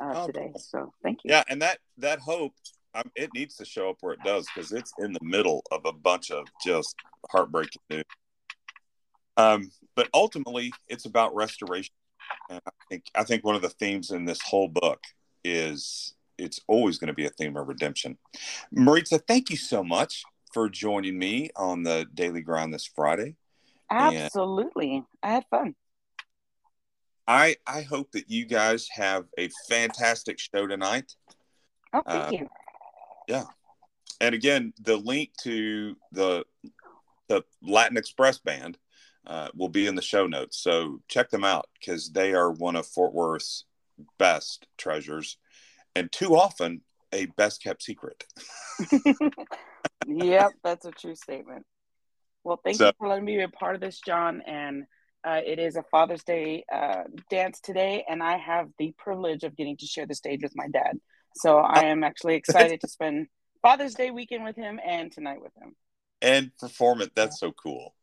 uh, 0.00 0.12
oh, 0.14 0.26
today. 0.26 0.52
so 0.56 0.92
thank 1.02 1.24
you. 1.24 1.32
Yeah 1.32 1.44
and 1.48 1.60
that 1.62 1.78
that 1.98 2.20
hope 2.20 2.54
um, 2.98 3.10
it 3.14 3.30
needs 3.34 3.56
to 3.56 3.64
show 3.64 3.90
up 3.90 3.96
where 4.00 4.14
it 4.14 4.20
does 4.24 4.46
because 4.54 4.72
it's 4.72 4.92
in 4.98 5.12
the 5.12 5.22
middle 5.22 5.62
of 5.70 5.82
a 5.84 5.92
bunch 5.92 6.30
of 6.30 6.46
just 6.64 6.94
heartbreaking 7.30 7.82
news. 7.90 8.04
Um, 9.36 9.70
but 9.94 10.08
ultimately, 10.14 10.72
it's 10.88 11.04
about 11.04 11.34
restoration. 11.34 11.94
And 12.50 12.60
I 12.66 12.70
think 12.90 13.04
I 13.14 13.24
think 13.24 13.44
one 13.44 13.54
of 13.54 13.62
the 13.62 13.68
themes 13.68 14.10
in 14.10 14.24
this 14.24 14.40
whole 14.42 14.68
book 14.68 15.00
is 15.44 16.14
it's 16.36 16.60
always 16.66 16.98
going 16.98 17.08
to 17.08 17.14
be 17.14 17.26
a 17.26 17.30
theme 17.30 17.56
of 17.56 17.68
redemption. 17.68 18.18
Mariza, 18.74 19.20
thank 19.26 19.50
you 19.50 19.56
so 19.56 19.82
much 19.82 20.24
for 20.52 20.68
joining 20.68 21.18
me 21.18 21.50
on 21.56 21.82
the 21.82 22.06
Daily 22.14 22.42
Grind 22.42 22.74
this 22.74 22.84
Friday. 22.84 23.36
Absolutely, 23.90 24.96
and 24.96 25.04
I 25.22 25.30
had 25.30 25.44
fun. 25.50 25.74
I 27.26 27.56
I 27.66 27.82
hope 27.82 28.12
that 28.12 28.30
you 28.30 28.44
guys 28.44 28.88
have 28.92 29.26
a 29.38 29.48
fantastic 29.68 30.38
show 30.38 30.66
tonight. 30.66 31.14
Oh, 31.92 32.02
thank 32.06 32.24
uh, 32.24 32.30
you. 32.32 32.48
Yeah. 33.28 33.44
And 34.20 34.34
again, 34.34 34.72
the 34.80 34.96
link 34.96 35.30
to 35.42 35.96
the 36.10 36.44
the 37.28 37.44
Latin 37.62 37.98
Express 37.98 38.38
band 38.38 38.78
uh, 39.26 39.48
will 39.54 39.68
be 39.68 39.86
in 39.86 39.94
the 39.94 40.02
show 40.02 40.26
notes. 40.26 40.58
So 40.58 41.00
check 41.08 41.30
them 41.30 41.44
out 41.44 41.68
because 41.78 42.10
they 42.10 42.32
are 42.32 42.50
one 42.50 42.74
of 42.74 42.86
Fort 42.86 43.12
Worth's 43.12 43.64
best 44.18 44.66
treasures, 44.78 45.36
and 45.94 46.10
too 46.10 46.36
often 46.36 46.80
a 47.12 47.26
best 47.26 47.62
kept 47.62 47.82
secret. 47.82 48.24
yep, 50.06 50.52
that's 50.64 50.86
a 50.86 50.90
true 50.90 51.14
statement. 51.14 51.64
Well, 52.44 52.60
thank 52.64 52.78
so, 52.78 52.86
you 52.86 52.92
for 52.98 53.08
letting 53.08 53.24
me 53.24 53.36
be 53.36 53.42
a 53.42 53.48
part 53.48 53.74
of 53.74 53.80
this, 53.80 54.00
John. 54.00 54.42
And 54.46 54.84
uh, 55.24 55.40
it 55.44 55.58
is 55.58 55.76
a 55.76 55.82
Father's 55.90 56.24
Day 56.24 56.64
uh, 56.72 57.04
dance 57.28 57.60
today, 57.60 58.04
and 58.08 58.22
I 58.22 58.38
have 58.38 58.68
the 58.78 58.94
privilege 58.96 59.44
of 59.44 59.56
getting 59.56 59.76
to 59.78 59.86
share 59.86 60.06
the 60.06 60.14
stage 60.14 60.42
with 60.42 60.52
my 60.56 60.68
dad. 60.68 60.98
So 61.38 61.58
I 61.58 61.84
am 61.84 62.04
actually 62.04 62.34
excited 62.36 62.80
to 62.80 62.88
spend 62.88 63.28
Father's 63.62 63.94
Day 63.94 64.10
weekend 64.10 64.44
with 64.44 64.56
him 64.56 64.80
and 64.84 65.10
tonight 65.10 65.40
with 65.40 65.52
him. 65.60 65.74
And 66.20 66.50
perform 66.58 67.00
it. 67.00 67.12
That's 67.14 67.38
so 67.38 67.52
cool. 67.52 67.94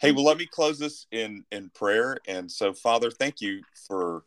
Hey, 0.00 0.12
well, 0.12 0.24
let 0.24 0.38
me 0.38 0.46
close 0.46 0.78
this 0.78 1.06
in 1.10 1.44
in 1.50 1.70
prayer. 1.70 2.18
And 2.26 2.50
so, 2.50 2.74
Father, 2.74 3.10
thank 3.10 3.40
you 3.40 3.62
for 3.86 4.24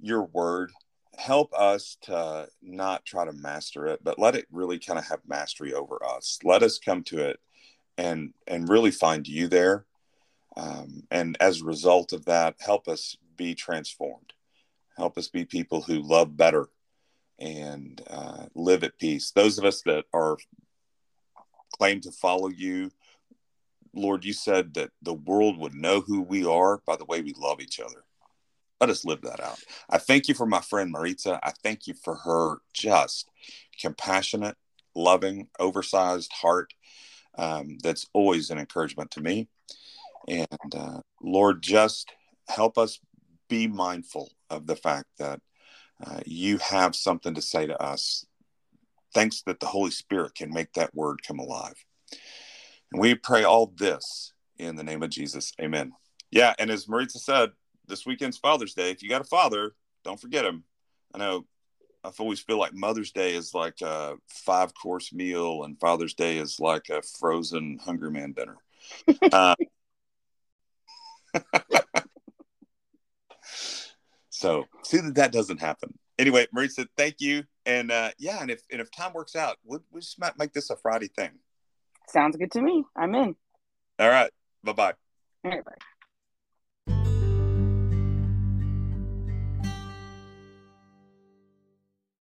your 0.00 0.24
word. 0.24 0.72
Help 1.16 1.52
us 1.54 1.96
to 2.02 2.48
not 2.62 3.04
try 3.04 3.24
to 3.24 3.32
master 3.32 3.86
it, 3.86 4.02
but 4.02 4.18
let 4.18 4.34
it 4.34 4.46
really 4.50 4.78
kind 4.78 4.98
of 4.98 5.06
have 5.06 5.20
mastery 5.26 5.72
over 5.72 6.02
us. 6.04 6.38
Let 6.42 6.62
us 6.62 6.78
come 6.78 7.02
to 7.04 7.18
it 7.18 7.40
and 7.98 8.32
and 8.46 8.68
really 8.68 8.90
find 8.90 9.26
you 9.26 9.48
there. 9.48 9.84
Um, 10.56 11.02
and 11.10 11.36
as 11.40 11.60
a 11.60 11.64
result 11.64 12.12
of 12.12 12.24
that, 12.26 12.56
help 12.60 12.88
us 12.88 13.16
be 13.36 13.54
transformed. 13.54 14.32
Help 14.96 15.18
us 15.18 15.28
be 15.28 15.44
people 15.44 15.82
who 15.82 16.00
love 16.00 16.36
better 16.36 16.68
and 17.38 18.00
uh, 18.08 18.46
live 18.54 18.84
at 18.84 18.98
peace. 18.98 19.30
Those 19.30 19.58
of 19.58 19.64
us 19.64 19.82
that 19.82 20.04
are 20.12 20.36
claim 21.76 22.00
to 22.02 22.12
follow 22.12 22.48
you, 22.48 22.90
Lord, 23.94 24.24
you 24.24 24.32
said 24.32 24.74
that 24.74 24.90
the 25.02 25.14
world 25.14 25.58
would 25.58 25.74
know 25.74 26.00
who 26.00 26.22
we 26.22 26.44
are 26.46 26.80
by 26.86 26.96
the 26.96 27.04
way 27.04 27.20
we 27.20 27.34
love 27.36 27.60
each 27.60 27.80
other. 27.80 28.04
Let 28.80 28.90
us 28.90 29.04
live 29.04 29.22
that 29.22 29.40
out. 29.40 29.62
I 29.88 29.98
thank 29.98 30.28
you 30.28 30.34
for 30.34 30.46
my 30.46 30.60
friend 30.60 30.92
Mariza. 30.92 31.38
I 31.42 31.52
thank 31.62 31.86
you 31.86 31.94
for 31.94 32.16
her 32.16 32.58
just 32.72 33.28
compassionate, 33.80 34.56
loving, 34.94 35.48
oversized 35.58 36.32
heart. 36.32 36.74
Um, 37.36 37.78
that's 37.82 38.06
always 38.12 38.50
an 38.50 38.58
encouragement 38.58 39.10
to 39.12 39.20
me. 39.20 39.48
And 40.28 40.74
uh, 40.76 41.00
Lord, 41.22 41.62
just 41.62 42.12
help 42.48 42.78
us 42.78 42.98
be 43.48 43.66
mindful 43.66 44.30
of 44.50 44.66
the 44.66 44.76
fact 44.76 45.06
that 45.18 45.40
uh, 46.04 46.20
you 46.24 46.58
have 46.58 46.96
something 46.96 47.34
to 47.34 47.42
say 47.42 47.66
to 47.66 47.80
us. 47.82 48.26
Thanks 49.12 49.42
that 49.42 49.60
the 49.60 49.66
Holy 49.66 49.90
Spirit 49.90 50.34
can 50.34 50.52
make 50.52 50.72
that 50.72 50.94
word 50.94 51.20
come 51.26 51.38
alive. 51.38 51.84
And 52.92 53.00
we 53.00 53.14
pray 53.14 53.44
all 53.44 53.72
this 53.76 54.32
in 54.58 54.76
the 54.76 54.82
name 54.82 55.02
of 55.02 55.10
Jesus. 55.10 55.52
Amen. 55.60 55.92
Yeah. 56.30 56.54
And 56.58 56.70
as 56.70 56.86
Mariza 56.86 57.18
said, 57.18 57.50
this 57.86 58.06
weekend's 58.06 58.38
Father's 58.38 58.74
Day. 58.74 58.90
If 58.90 59.02
you 59.02 59.08
got 59.08 59.20
a 59.20 59.24
father, 59.24 59.74
don't 60.04 60.20
forget 60.20 60.44
him. 60.44 60.64
I 61.14 61.18
know 61.18 61.46
I've 62.02 62.20
always 62.20 62.40
feel 62.40 62.58
like 62.58 62.74
Mother's 62.74 63.12
Day 63.12 63.34
is 63.34 63.54
like 63.54 63.80
a 63.80 64.16
five 64.28 64.72
course 64.74 65.12
meal, 65.12 65.64
and 65.64 65.78
Father's 65.78 66.14
Day 66.14 66.38
is 66.38 66.60
like 66.60 66.88
a 66.90 67.02
frozen 67.02 67.78
Hungry 67.82 68.10
Man 68.10 68.32
dinner. 68.32 68.56
uh, 69.32 69.54
so 74.44 74.66
see 74.82 74.98
that 74.98 75.14
that 75.14 75.32
doesn't 75.32 75.60
happen. 75.60 75.94
Anyway, 76.18 76.46
Mariza, 76.54 76.86
thank 76.98 77.16
you. 77.20 77.44
And 77.64 77.90
uh, 77.90 78.10
yeah, 78.18 78.42
and 78.42 78.50
if 78.50 78.60
and 78.70 78.80
if 78.80 78.90
time 78.90 79.14
works 79.14 79.34
out, 79.34 79.56
we 79.64 79.78
we 79.90 80.00
just 80.00 80.20
might 80.20 80.38
make 80.38 80.52
this 80.52 80.68
a 80.68 80.76
Friday 80.76 81.08
thing. 81.08 81.30
Sounds 82.08 82.36
good 82.36 82.52
to 82.52 82.60
me. 82.60 82.84
I'm 82.94 83.14
in. 83.14 83.34
All 83.98 84.08
right. 84.08 84.30
Bye 84.62 84.72
bye. 84.72 84.92
All 85.44 85.50
right. 85.50 85.64
Bye. 85.64 85.72